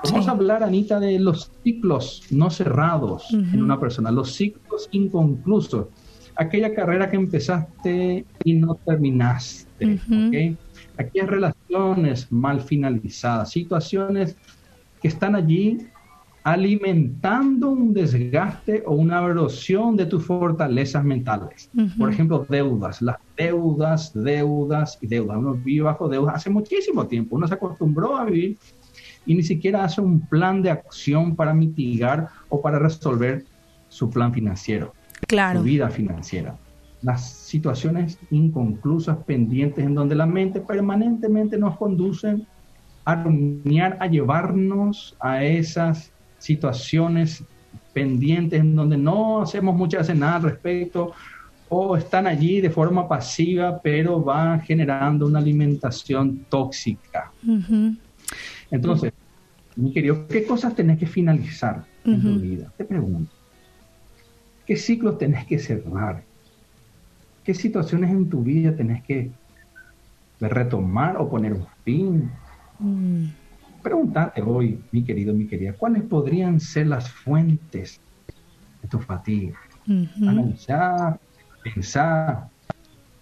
Vamos 0.03 0.27
a 0.27 0.31
hablar, 0.31 0.63
Anita, 0.63 0.99
de 0.99 1.19
los 1.19 1.51
ciclos 1.63 2.23
no 2.29 2.51
cerrados 2.51 3.33
en 3.33 3.61
una 3.61 3.79
persona, 3.79 4.11
los 4.11 4.33
ciclos 4.33 4.87
inconclusos. 4.91 5.87
Aquella 6.35 6.75
carrera 6.75 7.09
que 7.09 7.15
empezaste 7.15 8.25
y 8.43 8.53
no 8.53 8.75
terminaste 8.75 9.99
Aquellas 10.97 11.29
relaciones 11.29 12.31
mal 12.31 12.61
finalizadas, 12.61 13.51
situaciones 13.51 14.37
que 15.01 15.07
están 15.07 15.35
allí 15.35 15.87
alimentando 16.45 17.69
un 17.69 17.91
desgaste 17.91 18.83
o 18.85 18.93
una 18.93 19.19
erosión 19.25 19.97
de 19.97 20.05
tus 20.05 20.23
fortalezas 20.25 21.03
mentales. 21.03 21.71
Por 21.97 22.11
ejemplo, 22.11 22.45
deudas, 22.47 23.01
las 23.01 23.17
deudas, 23.35 24.11
deudas 24.13 24.99
y 25.01 25.07
deudas. 25.07 25.37
Uno 25.37 25.55
vive 25.55 25.85
bajo 25.85 26.07
deudas 26.07 26.35
hace 26.35 26.51
muchísimo 26.51 27.07
tiempo, 27.07 27.35
uno 27.35 27.47
se 27.47 27.55
acostumbró 27.55 28.15
a 28.15 28.25
vivir 28.25 28.57
y 29.25 29.33
ni 29.33 29.41
siquiera 29.41 29.83
hace 29.83 30.01
un 30.01 30.19
plan 30.19 30.61
de 30.61 30.69
acción 30.69 31.35
para 31.35 31.51
mitigar 31.51 32.29
o 32.49 32.61
para 32.61 32.77
resolver 32.77 33.43
su 33.89 34.11
plan 34.11 34.31
financiero, 34.31 34.93
claro. 35.27 35.59
su 35.59 35.65
vida 35.65 35.89
financiera 35.89 36.55
las 37.05 37.29
situaciones 37.29 38.17
inconclusas, 38.31 39.17
pendientes, 39.25 39.85
en 39.85 39.93
donde 39.93 40.15
la 40.15 40.25
mente 40.25 40.59
permanentemente 40.59 41.55
nos 41.55 41.77
conduce 41.77 42.37
a 43.05 43.23
rumiar, 43.23 43.97
a 43.99 44.07
llevarnos 44.07 45.15
a 45.19 45.43
esas 45.43 46.11
situaciones 46.39 47.43
pendientes 47.93 48.59
en 48.59 48.75
donde 48.75 48.97
no 48.97 49.43
hacemos 49.43 49.75
muchas 49.75 50.07
veces 50.07 50.19
nada 50.19 50.37
al 50.37 50.43
respecto 50.43 51.11
o 51.69 51.95
están 51.95 52.25
allí 52.25 52.59
de 52.59 52.71
forma 52.71 53.07
pasiva, 53.07 53.79
pero 53.81 54.19
van 54.19 54.61
generando 54.61 55.27
una 55.27 55.39
alimentación 55.39 56.45
tóxica. 56.49 57.31
Entonces, 58.71 59.13
mi 59.75 59.93
querido, 59.93 60.27
¿qué 60.27 60.43
cosas 60.43 60.75
tenés 60.75 60.97
que 60.97 61.05
finalizar 61.05 61.85
en 62.03 62.21
tu 62.21 62.39
vida? 62.39 62.71
Te 62.75 62.83
pregunto. 62.83 63.31
¿Qué 64.65 64.75
ciclos 64.75 65.19
tenés 65.19 65.45
que 65.45 65.59
cerrar? 65.59 66.23
¿Qué 67.45 67.53
situaciones 67.53 68.09
en 68.09 68.27
tu 68.27 68.41
vida 68.41 68.75
tenés 68.75 69.03
que 69.03 69.31
retomar 70.39 71.15
o 71.17 71.29
poner 71.29 71.53
un 71.53 71.67
fin? 71.83 72.31
Mm. 72.79 73.25
Pregúntate 73.83 74.41
hoy, 74.41 74.83
mi 74.91 75.03
querido, 75.03 75.31
mi 75.31 75.45
querida, 75.47 75.73
¿cuáles 75.77 76.01
podrían 76.03 76.59
ser 76.59 76.87
las 76.87 77.07
fuentes 77.13 78.01
de 78.81 78.87
tu 78.89 78.99
fatiga? 78.99 79.59
Analizar, 80.23 81.19
pensar. 81.61 82.47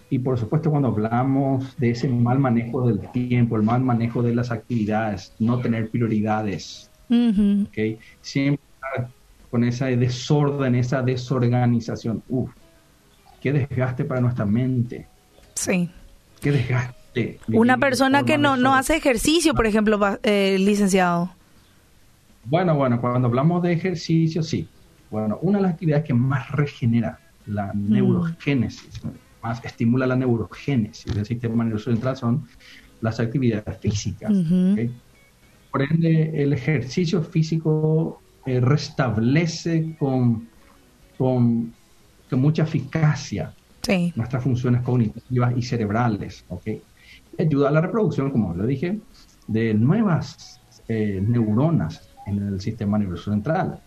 Y 0.09 0.19
por 0.19 0.37
supuesto 0.39 0.71
cuando 0.71 0.87
hablamos 0.87 1.75
de 1.75 1.89
ese 1.89 2.07
mal 2.07 2.39
manejo 2.39 2.87
del 2.87 3.01
tiempo, 3.11 3.57
el 3.57 3.63
mal 3.63 3.81
manejo 3.81 4.23
de 4.23 4.33
las 4.33 4.51
actividades, 4.51 5.35
no 5.37 5.59
tener 5.59 5.91
prioridades, 5.91 6.89
siempre 8.21 8.63
con 9.49 9.65
ese 9.65 9.97
desorden, 9.97 10.75
esa 10.75 11.01
desorganización. 11.01 12.23
Uf, 12.27 12.51
qué 13.43 13.51
desgaste 13.51 14.05
para 14.05 14.21
nuestra 14.21 14.45
mente. 14.45 15.05
Sí. 15.55 15.89
Qué 16.39 16.49
desgaste. 16.53 17.39
Una 17.49 17.77
persona 17.77 18.23
que 18.23 18.37
no, 18.37 18.55
no 18.55 18.73
hace 18.73 18.95
ejercicio, 18.95 19.53
por 19.53 19.67
ejemplo, 19.67 19.99
eh, 20.23 20.55
licenciado. 20.57 21.29
Bueno, 22.45 22.73
bueno, 22.75 23.01
cuando 23.01 23.27
hablamos 23.27 23.61
de 23.61 23.73
ejercicio, 23.73 24.41
sí. 24.41 24.65
Bueno, 25.11 25.39
una 25.41 25.57
de 25.57 25.63
las 25.63 25.73
actividades 25.73 26.05
que 26.05 26.13
más 26.13 26.51
regenera 26.51 27.19
la 27.45 27.73
mm. 27.73 27.91
neurogénesis, 27.91 29.01
más 29.43 29.63
estimula 29.65 30.07
la 30.07 30.15
neurogénesis 30.15 31.13
del 31.13 31.25
sistema 31.25 31.65
nervioso 31.65 31.91
central 31.91 32.15
son 32.15 32.47
las 33.01 33.19
actividades 33.19 33.77
físicas. 33.77 34.31
Por 35.69 35.81
ende, 35.81 36.41
el 36.41 36.53
ejercicio 36.53 37.21
físico 37.21 38.21
eh, 38.45 38.61
restablece 38.61 39.97
con, 39.99 40.47
con, 41.17 41.73
mucha 42.37 42.63
eficacia 42.63 43.53
nuestras 44.15 44.43
funciones 44.43 44.81
cognitivas 44.81 45.53
y 45.57 45.61
cerebrales. 45.61 46.45
¿okay? 46.49 46.81
Ayuda 47.37 47.69
a 47.69 47.71
la 47.71 47.81
reproducción, 47.81 48.31
como 48.31 48.53
le 48.53 48.65
dije, 48.65 48.99
de 49.47 49.73
nuevas 49.73 50.61
eh, 50.87 51.21
neuronas 51.25 52.09
en 52.25 52.41
el 52.41 52.61
sistema 52.61 52.97
nervioso 52.97 53.31
central. 53.31 53.79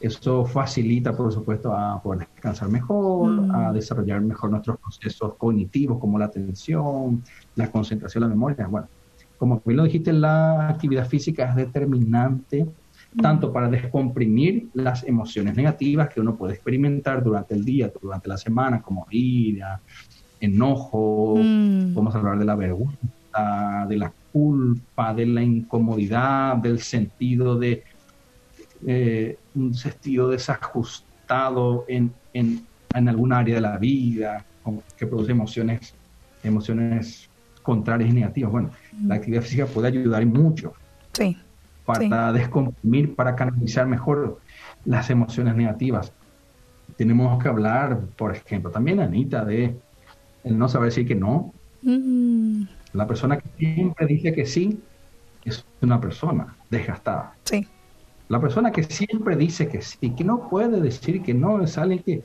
Eso 0.00 0.44
facilita, 0.44 1.16
por 1.16 1.32
supuesto, 1.32 1.72
a 1.72 2.02
poder 2.02 2.28
descansar 2.34 2.68
mejor, 2.68 3.30
mm. 3.30 3.54
a 3.54 3.72
desarrollar 3.72 4.20
mejor 4.20 4.50
nuestros 4.50 4.78
procesos 4.78 5.34
cognitivos 5.36 5.98
como 5.98 6.18
la 6.18 6.24
atención, 6.26 7.22
la 7.54 7.70
concentración, 7.70 8.22
la 8.22 8.28
memoria. 8.28 8.66
Bueno, 8.66 8.88
como 9.38 9.62
bien 9.64 9.76
lo 9.76 9.84
dijiste, 9.84 10.12
la 10.12 10.68
actividad 10.68 11.06
física 11.06 11.50
es 11.50 11.56
determinante 11.56 12.66
tanto 13.20 13.52
para 13.52 13.68
descomprimir 13.68 14.68
las 14.74 15.04
emociones 15.04 15.54
negativas 15.54 16.08
que 16.08 16.20
uno 16.20 16.34
puede 16.34 16.54
experimentar 16.54 17.22
durante 17.22 17.54
el 17.54 17.64
día, 17.64 17.92
durante 18.00 18.28
la 18.28 18.36
semana, 18.36 18.80
como 18.80 19.06
ira, 19.10 19.80
enojo, 20.40 21.36
mm. 21.36 21.94
vamos 21.94 22.14
a 22.14 22.18
hablar 22.18 22.38
de 22.38 22.44
la 22.44 22.54
vergüenza, 22.54 23.86
de 23.88 23.96
la 23.96 24.12
culpa, 24.32 25.14
de 25.14 25.26
la 25.26 25.42
incomodidad, 25.42 26.56
del 26.56 26.80
sentido 26.80 27.58
de 27.58 27.84
eh, 28.86 29.38
un 29.54 29.74
sentido 29.74 30.28
desajustado 30.28 31.84
en, 31.88 32.12
en, 32.32 32.64
en 32.94 33.08
algún 33.08 33.32
área 33.32 33.56
de 33.56 33.60
la 33.60 33.78
vida, 33.78 34.44
que 34.96 35.06
produce 35.06 35.32
emociones, 35.32 35.94
emociones 36.42 37.28
contrarias 37.62 38.10
y 38.10 38.12
negativas. 38.12 38.52
Bueno, 38.52 38.70
la 39.04 39.16
actividad 39.16 39.42
física 39.42 39.66
puede 39.66 39.88
ayudar 39.88 40.24
mucho. 40.26 40.72
Sí. 41.12 41.36
Para 41.84 42.32
descomprimir, 42.32 43.14
para 43.14 43.34
canalizar 43.34 43.86
mejor 43.86 44.38
las 44.84 45.10
emociones 45.10 45.56
negativas. 45.56 46.12
Tenemos 46.96 47.42
que 47.42 47.48
hablar, 47.48 48.00
por 48.16 48.34
ejemplo, 48.34 48.70
también 48.70 49.00
Anita, 49.00 49.44
de 49.44 49.76
el 50.44 50.58
no 50.58 50.68
saber 50.68 50.90
decir 50.90 51.06
que 51.06 51.14
no. 51.14 51.52
Mm. 51.82 52.64
La 52.92 53.06
persona 53.06 53.38
que 53.38 53.48
siempre 53.58 54.06
dice 54.06 54.32
que 54.32 54.46
sí 54.46 54.80
es 55.44 55.64
una 55.80 56.00
persona 56.00 56.54
desgastada. 56.70 57.34
Sí. 57.44 57.66
La 58.28 58.40
persona 58.40 58.70
que 58.70 58.84
siempre 58.84 59.36
dice 59.36 59.68
que 59.68 59.82
sí, 59.82 60.10
que 60.10 60.24
no 60.24 60.48
puede 60.48 60.80
decir 60.80 61.22
que 61.22 61.34
no, 61.34 61.62
es 61.62 61.76
alguien 61.76 62.02
que 62.02 62.22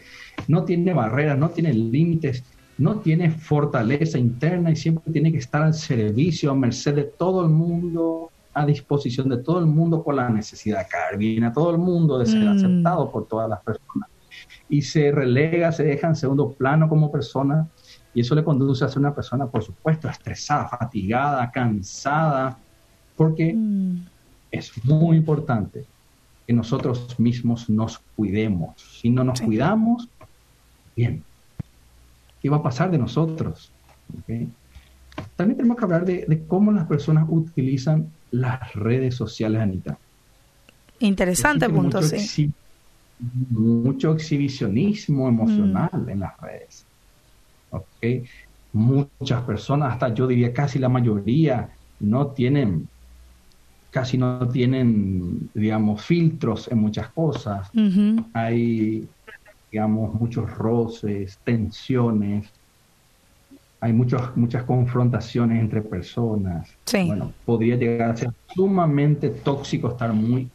no 0.47 0.63
tiene 0.63 0.93
barreras, 0.93 1.37
no 1.37 1.49
tiene 1.49 1.73
límites, 1.73 2.43
no 2.77 2.99
tiene 2.99 3.31
fortaleza 3.31 4.17
interna 4.17 4.71
y 4.71 4.75
siempre 4.75 5.11
tiene 5.11 5.31
que 5.31 5.39
estar 5.39 5.63
al 5.63 5.73
servicio, 5.73 6.51
a 6.51 6.55
merced 6.55 6.95
de 6.95 7.03
todo 7.03 7.43
el 7.43 7.49
mundo, 7.49 8.31
a 8.57 8.65
disposición 8.65 9.29
de 9.29 9.37
todo 9.37 9.59
el 9.59 9.67
mundo 9.67 10.03
con 10.03 10.15
la 10.15 10.29
necesidad 10.29 10.79
de 10.79 10.87
caer 10.87 11.17
bien 11.17 11.43
a 11.43 11.53
todo 11.53 11.69
el 11.69 11.77
mundo, 11.77 12.17
de 12.17 12.25
ser 12.25 12.43
mm. 12.43 12.57
aceptado 12.57 13.11
por 13.11 13.27
todas 13.27 13.47
las 13.47 13.61
personas. 13.61 14.09
Y 14.67 14.81
se 14.81 15.11
relega, 15.11 15.71
se 15.71 15.83
deja 15.83 16.07
en 16.07 16.15
segundo 16.15 16.51
plano 16.51 16.89
como 16.89 17.11
persona 17.11 17.67
y 18.15 18.21
eso 18.21 18.33
le 18.33 18.43
conduce 18.43 18.83
a 18.83 18.89
ser 18.89 18.97
una 18.97 19.13
persona, 19.13 19.45
por 19.45 19.63
supuesto, 19.63 20.09
estresada, 20.09 20.67
fatigada, 20.67 21.51
cansada, 21.51 22.57
porque 23.15 23.53
mm. 23.53 24.05
es 24.51 24.71
muy 24.85 25.17
importante 25.17 25.85
que 26.47 26.53
nosotros 26.53 27.19
mismos 27.19 27.69
nos 27.69 27.99
cuidemos. 28.15 28.81
Si 29.01 29.11
no 29.11 29.23
nos 29.23 29.39
cuidamos, 29.39 30.09
bien, 30.95 31.23
¿qué 32.41 32.49
va 32.49 32.57
a 32.57 32.63
pasar 32.63 32.89
de 32.89 32.97
nosotros? 32.97 33.71
También 35.35 35.57
tenemos 35.57 35.77
que 35.77 35.83
hablar 35.83 36.05
de, 36.05 36.43
cómo 36.47 36.71
las 36.71 36.87
personas 36.87 37.25
utilizan 37.27 38.11
las 38.31 38.73
redes 38.73 39.15
sociales, 39.15 39.61
Anita. 39.61 39.97
Interesante 40.99 41.69
punto, 41.69 42.01
sí. 42.01 42.51
mucho 43.49 44.13
exhibicionismo 44.13 45.27
emocional 45.27 45.89
mm. 45.93 46.09
en 46.09 46.19
las 46.19 46.39
redes. 46.39 46.85
¿okay? 47.69 48.23
Muchas 48.73 49.41
personas, 49.43 49.93
hasta 49.93 50.13
yo 50.13 50.27
diría 50.27 50.53
casi 50.53 50.79
la 50.79 50.89
mayoría, 50.89 51.69
no 51.99 52.27
tienen, 52.27 52.87
casi 53.91 54.17
no 54.17 54.47
tienen, 54.49 55.49
digamos, 55.53 56.03
filtros 56.03 56.67
en 56.67 56.79
muchas 56.79 57.09
cosas. 57.09 57.69
Hay, 58.33 59.07
digamos, 59.71 60.13
muchos 60.13 60.49
roces, 60.51 61.39
tensiones, 61.43 62.51
hay 63.79 63.93
muchos, 63.93 64.35
muchas 64.35 64.63
confrontaciones 64.63 65.59
entre 65.59 65.81
personas. 65.81 66.69
Bueno, 66.91 67.33
podría 67.45 67.75
llegar 67.75 68.11
a 68.11 68.17
ser 68.17 68.31
sumamente 68.53 69.29
tóxico 69.29 69.89
estar 69.89 70.13
muy 70.13 70.49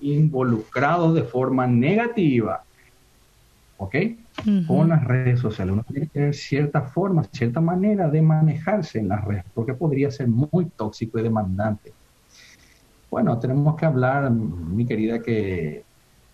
involucrado 0.00 1.14
de 1.14 1.22
forma 1.22 1.66
negativa. 1.66 2.62
¿Ok? 3.78 3.94
con 4.66 4.90
las 4.90 5.04
redes 5.04 5.40
sociales. 5.40 5.72
Uno 5.72 5.84
tiene 5.84 6.06
que 6.06 6.12
tener 6.12 6.34
cierta 6.34 6.82
forma, 6.82 7.24
cierta 7.32 7.60
manera 7.60 8.08
de 8.08 8.22
manejarse 8.22 8.98
en 8.98 9.08
las 9.08 9.24
redes, 9.24 9.44
porque 9.54 9.74
podría 9.74 10.10
ser 10.10 10.28
muy 10.28 10.66
tóxico 10.66 11.18
y 11.18 11.22
demandante. 11.22 11.92
Bueno, 13.10 13.38
tenemos 13.38 13.76
que 13.76 13.86
hablar, 13.86 14.30
mi 14.30 14.84
querida, 14.84 15.20
que 15.20 15.84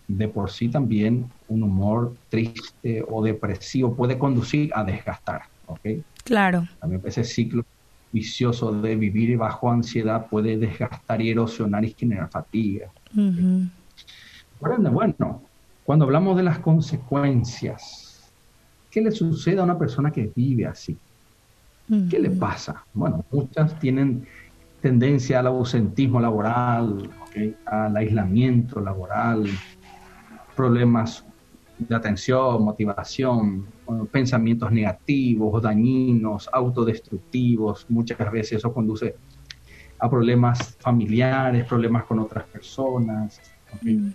de 0.08 0.28
por 0.28 0.50
sí 0.50 0.68
también 0.68 1.26
un 1.48 1.62
humor 1.62 2.14
triste 2.28 3.04
o 3.08 3.22
depresivo 3.22 3.94
puede 3.94 4.18
conducir 4.18 4.70
a 4.74 4.84
desgastar, 4.84 5.42
¿ok? 5.72 6.04
Claro. 6.24 6.66
También 6.80 7.02
ese 7.04 7.24
ciclo 7.24 7.64
vicioso 8.12 8.72
de 8.72 8.94
vivir 8.94 9.36
bajo 9.38 9.70
ansiedad 9.70 10.26
puede 10.28 10.56
desgastar 10.58 11.20
y 11.22 11.30
erosionar 11.30 11.84
y 11.84 11.94
generar 11.94 12.30
fatiga. 12.30 12.90
Bueno, 14.60 15.42
cuando 15.84 16.04
hablamos 16.04 16.36
de 16.36 16.42
las 16.42 16.58
consecuencias, 16.58 18.30
¿qué 18.90 19.00
le 19.00 19.10
sucede 19.10 19.60
a 19.60 19.64
una 19.64 19.78
persona 19.78 20.10
que 20.10 20.30
vive 20.34 20.66
así? 20.66 20.96
¿Qué 22.08 22.18
le 22.18 22.30
pasa? 22.30 22.84
Bueno, 22.94 23.24
muchas 23.30 23.78
tienen 23.78 24.26
tendencia 24.80 25.40
al 25.40 25.48
ausentismo 25.48 26.20
laboral, 26.20 27.10
al 27.66 27.96
aislamiento 27.96 28.80
laboral, 28.80 29.46
problemas 30.54 31.24
de 31.78 31.94
atención, 31.94 32.64
motivación, 32.64 33.66
pensamientos 34.10 34.70
negativos, 34.70 35.62
dañinos, 35.62 36.48
autodestructivos. 36.52 37.86
Muchas 37.88 38.30
veces 38.30 38.58
eso 38.58 38.72
conduce 38.72 39.16
a 39.98 40.10
problemas 40.10 40.76
familiares, 40.80 41.64
problemas 41.64 42.04
con 42.04 42.18
otras 42.18 42.44
personas. 42.44 43.40
Mm. 43.82 44.10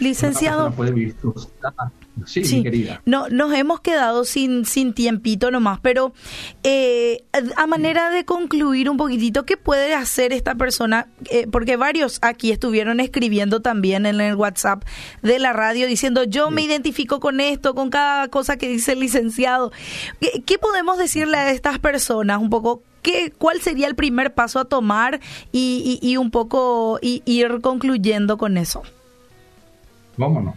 Licenciado. 0.00 0.72
Sí, 2.26 2.62
querida. 2.62 3.00
No, 3.06 3.28
nos 3.28 3.52
hemos 3.54 3.80
quedado 3.80 4.24
sin, 4.24 4.64
sin 4.66 4.92
tiempito 4.92 5.50
nomás, 5.50 5.80
pero 5.80 6.12
eh, 6.62 7.24
a 7.56 7.66
manera 7.66 8.10
de 8.10 8.24
concluir 8.24 8.90
un 8.90 8.96
poquitito, 8.96 9.44
¿qué 9.44 9.56
puede 9.56 9.94
hacer 9.94 10.32
esta 10.32 10.54
persona? 10.54 11.08
Eh, 11.30 11.46
porque 11.50 11.76
varios 11.76 12.18
aquí 12.22 12.52
estuvieron 12.52 13.00
escribiendo 13.00 13.60
también 13.60 14.06
en 14.06 14.20
el 14.20 14.36
WhatsApp 14.36 14.84
de 15.22 15.38
la 15.38 15.52
radio 15.52 15.86
diciendo, 15.86 16.24
yo 16.24 16.50
me 16.50 16.62
identifico 16.62 17.18
con 17.18 17.40
esto, 17.40 17.74
con 17.74 17.90
cada 17.90 18.28
cosa 18.28 18.56
que 18.56 18.68
dice 18.68 18.92
el 18.92 19.00
licenciado. 19.00 19.72
¿Qué, 20.20 20.58
podemos 20.58 20.98
decirle 20.98 21.38
a 21.38 21.50
estas 21.50 21.78
personas 21.78 22.38
un 22.40 22.50
poco? 22.50 22.82
¿Qué, 23.00 23.32
¿Cuál 23.36 23.60
sería 23.60 23.88
el 23.88 23.96
primer 23.96 24.34
paso 24.34 24.60
a 24.60 24.64
tomar 24.64 25.20
y, 25.50 25.98
y, 26.00 26.08
y 26.08 26.16
un 26.18 26.30
poco 26.30 26.98
y, 27.02 27.22
ir 27.24 27.60
concluyendo 27.62 28.36
con 28.36 28.58
eso? 28.58 28.82
Vámonos. 30.16 30.54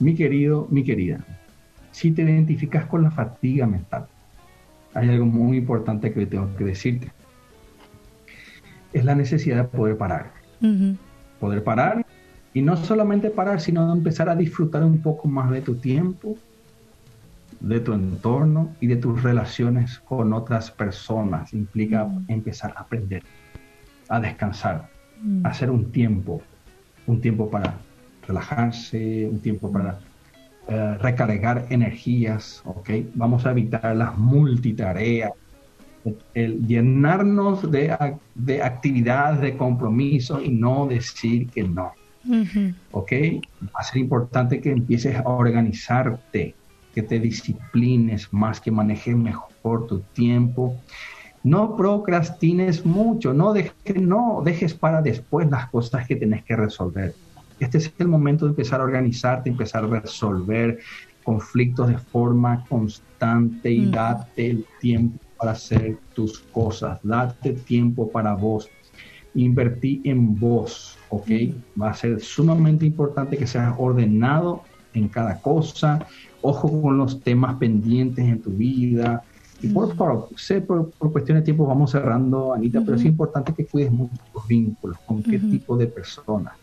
Mi 0.00 0.14
querido, 0.14 0.66
mi 0.70 0.82
querida, 0.82 1.20
si 1.92 2.10
te 2.10 2.22
identificas 2.22 2.86
con 2.86 3.02
la 3.02 3.10
fatiga 3.10 3.66
mental, 3.66 4.06
hay 4.94 5.10
algo 5.10 5.26
muy 5.26 5.58
importante 5.58 6.12
que 6.12 6.24
tengo 6.24 6.56
que 6.56 6.64
decirte. 6.64 7.12
Es 8.94 9.04
la 9.04 9.14
necesidad 9.14 9.56
de 9.56 9.64
poder 9.64 9.98
parar. 9.98 10.32
Poder 11.38 11.62
parar 11.62 12.04
Y 12.52 12.62
no 12.62 12.76
solamente 12.76 13.30
parar, 13.30 13.60
sino 13.60 13.92
empezar 13.92 14.28
a 14.28 14.34
disfrutar 14.34 14.82
un 14.84 14.98
poco 14.98 15.28
más 15.28 15.50
de 15.50 15.60
tu 15.60 15.76
tiempo, 15.76 16.36
de 17.60 17.78
tu 17.78 17.92
entorno 17.92 18.74
y 18.80 18.88
de 18.88 18.96
tus 18.96 19.22
relaciones 19.22 20.00
con 20.00 20.32
otras 20.32 20.70
personas. 20.70 21.52
Implica 21.52 22.08
empezar 22.26 22.72
a 22.76 22.80
aprender, 22.80 23.22
a 24.08 24.18
descansar, 24.18 24.88
a 25.44 25.48
hacer 25.48 25.70
un 25.70 25.92
tiempo, 25.92 26.42
un 27.06 27.20
tiempo 27.20 27.48
para 27.48 27.74
relajarse, 28.30 29.28
un 29.30 29.40
tiempo 29.40 29.70
para 29.70 29.98
eh, 30.68 30.94
recargar 31.00 31.66
energías, 31.70 32.62
¿ok? 32.64 32.90
Vamos 33.14 33.44
a 33.44 33.50
evitar 33.50 33.96
las 33.96 34.16
multitareas, 34.16 35.32
el 36.34 36.66
llenarnos 36.66 37.70
de, 37.70 37.96
de 38.34 38.62
actividades, 38.62 39.40
de 39.40 39.56
compromiso 39.56 40.40
y 40.40 40.50
no 40.50 40.86
decir 40.86 41.48
que 41.50 41.64
no. 41.64 41.92
¿Ok? 42.92 43.12
Va 43.64 43.80
a 43.80 43.82
ser 43.82 43.98
importante 43.98 44.60
que 44.60 44.70
empieces 44.70 45.16
a 45.16 45.28
organizarte, 45.28 46.54
que 46.94 47.02
te 47.02 47.18
disciplines 47.18 48.32
más, 48.32 48.60
que 48.60 48.70
manejes 48.70 49.16
mejor 49.16 49.86
tu 49.86 50.00
tiempo. 50.12 50.76
No 51.42 51.76
procrastines 51.76 52.84
mucho, 52.84 53.32
no, 53.32 53.52
dejes, 53.52 53.96
no 53.96 54.42
dejes 54.44 54.74
para 54.74 55.00
después 55.00 55.50
las 55.50 55.70
cosas 55.70 56.06
que 56.06 56.16
tienes 56.16 56.44
que 56.44 56.56
resolver. 56.56 57.14
Este 57.60 57.76
es 57.76 57.92
el 57.98 58.08
momento 58.08 58.46
de 58.46 58.50
empezar 58.50 58.80
a 58.80 58.84
organizarte, 58.84 59.50
empezar 59.50 59.84
a 59.84 60.00
resolver 60.00 60.78
conflictos 61.22 61.88
de 61.88 61.98
forma 61.98 62.64
constante 62.66 63.70
y 63.70 63.90
date 63.90 64.50
el 64.50 64.64
tiempo 64.80 65.18
para 65.36 65.52
hacer 65.52 65.98
tus 66.14 66.40
cosas, 66.52 66.98
date 67.02 67.52
tiempo 67.52 68.10
para 68.10 68.34
vos, 68.34 68.68
invertí 69.34 70.00
en 70.04 70.38
vos, 70.40 70.98
¿ok? 71.10 71.30
Va 71.80 71.90
a 71.90 71.94
ser 71.94 72.20
sumamente 72.20 72.86
importante 72.86 73.36
que 73.36 73.46
seas 73.46 73.74
ordenado 73.76 74.62
en 74.94 75.08
cada 75.08 75.38
cosa, 75.40 75.98
ojo 76.40 76.80
con 76.80 76.96
los 76.96 77.22
temas 77.22 77.56
pendientes 77.56 78.24
en 78.24 78.40
tu 78.40 78.50
vida. 78.50 79.22
Y 79.62 79.68
por 79.68 79.94
favor, 79.94 80.28
sé 80.36 80.62
por, 80.62 80.92
cuestiones 81.12 81.42
de 81.42 81.44
tiempo 81.44 81.66
vamos 81.66 81.90
cerrando, 81.90 82.54
Anita, 82.54 82.80
pero 82.80 82.96
es 82.96 83.04
importante 83.04 83.52
que 83.54 83.66
cuides 83.66 83.92
mucho 83.92 84.16
tus 84.32 84.46
vínculos, 84.46 84.96
con 85.06 85.22
qué 85.22 85.38
tipo 85.38 85.76
de 85.76 85.86
personas 85.86 86.54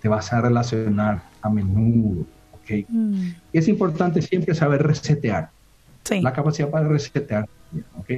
te 0.00 0.08
vas 0.08 0.32
a 0.32 0.40
relacionar 0.40 1.22
a 1.42 1.48
menudo, 1.48 2.24
¿ok? 2.52 2.70
Y 2.70 3.58
es 3.58 3.68
importante 3.68 4.22
siempre 4.22 4.54
saber 4.54 4.82
resetear. 4.82 5.50
La 6.22 6.32
capacidad 6.32 6.70
para 6.70 6.88
resetear, 6.88 7.48
¿ok? 7.98 8.10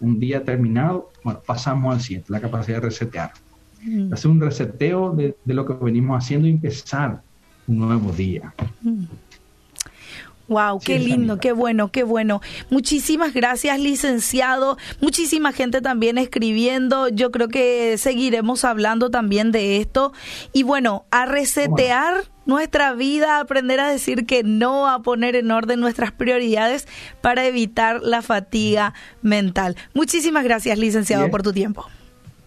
Un 0.00 0.20
día 0.20 0.44
terminado, 0.44 1.10
bueno, 1.24 1.40
pasamos 1.44 1.94
al 1.94 2.00
siguiente, 2.00 2.32
la 2.32 2.40
capacidad 2.40 2.76
de 2.76 2.88
resetear. 2.88 3.32
Hacer 4.12 4.30
un 4.30 4.40
reseteo 4.40 5.12
de, 5.12 5.36
de, 5.44 5.54
lo 5.54 5.66
que 5.66 5.72
venimos 5.72 6.22
haciendo 6.22 6.46
y 6.46 6.52
empezar 6.52 7.20
un 7.66 7.78
nuevo 7.78 8.12
día. 8.12 8.54
Wow, 10.48 10.80
qué 10.80 10.98
lindo, 10.98 11.38
qué 11.38 11.52
bueno, 11.52 11.90
qué 11.90 12.02
bueno. 12.02 12.40
Muchísimas 12.68 13.32
gracias, 13.32 13.78
licenciado. 13.78 14.76
Muchísima 15.00 15.52
gente 15.52 15.80
también 15.80 16.18
escribiendo. 16.18 17.08
Yo 17.08 17.30
creo 17.30 17.48
que 17.48 17.96
seguiremos 17.96 18.64
hablando 18.64 19.10
también 19.10 19.52
de 19.52 19.78
esto. 19.78 20.12
Y 20.52 20.64
bueno, 20.64 21.04
a 21.10 21.26
resetear 21.26 22.24
nuestra 22.44 22.92
vida, 22.92 23.36
a 23.36 23.40
aprender 23.40 23.80
a 23.80 23.88
decir 23.88 24.26
que 24.26 24.42
no, 24.42 24.88
a 24.88 25.02
poner 25.02 25.36
en 25.36 25.50
orden 25.50 25.80
nuestras 25.80 26.10
prioridades 26.10 26.88
para 27.20 27.46
evitar 27.46 28.02
la 28.02 28.20
fatiga 28.20 28.94
mental. 29.22 29.76
Muchísimas 29.94 30.44
gracias, 30.44 30.78
licenciado, 30.78 31.30
por 31.30 31.42
tu 31.42 31.52
tiempo. 31.52 31.86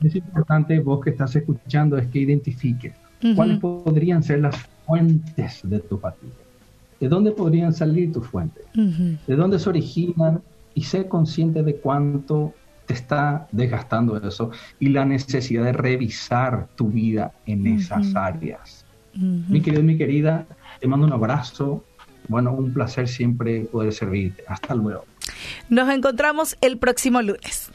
Es 0.03 0.15
importante, 0.15 0.79
vos 0.79 1.03
que 1.03 1.11
estás 1.11 1.35
escuchando, 1.35 1.97
es 1.97 2.07
que 2.07 2.19
identifiques 2.19 2.93
cuáles 3.35 3.57
podrían 3.59 4.21
ser 4.21 4.41
las 4.41 4.55
fuentes 4.85 5.61
de 5.63 5.79
tu 5.79 5.97
fatiga 5.97 6.44
¿De 7.05 7.09
dónde 7.09 7.29
podrían 7.29 7.71
salir 7.71 8.11
tus 8.11 8.25
fuentes? 8.25 8.65
¿De 8.73 9.35
dónde 9.35 9.59
se 9.59 9.69
originan? 9.69 10.41
Y 10.73 10.81
sé 10.85 11.07
consciente 11.07 11.61
de 11.61 11.75
cuánto 11.75 12.55
te 12.87 12.95
está 12.95 13.47
desgastando 13.51 14.17
eso 14.17 14.49
y 14.79 14.89
la 14.89 15.05
necesidad 15.05 15.65
de 15.65 15.71
revisar 15.71 16.67
tu 16.75 16.87
vida 16.87 17.31
en 17.45 17.67
esas 17.67 18.15
áreas. 18.15 18.85
Mi 19.13 19.61
querido, 19.61 19.83
mi 19.83 19.99
querida, 19.99 20.47
te 20.79 20.87
mando 20.87 21.05
un 21.05 21.13
abrazo. 21.13 21.83
Bueno, 22.27 22.53
un 22.53 22.73
placer 22.73 23.07
siempre 23.07 23.65
poder 23.65 23.93
servirte. 23.93 24.43
Hasta 24.47 24.73
luego. 24.73 25.05
Nos 25.69 25.87
encontramos 25.93 26.57
el 26.61 26.79
próximo 26.79 27.21
lunes. 27.21 27.69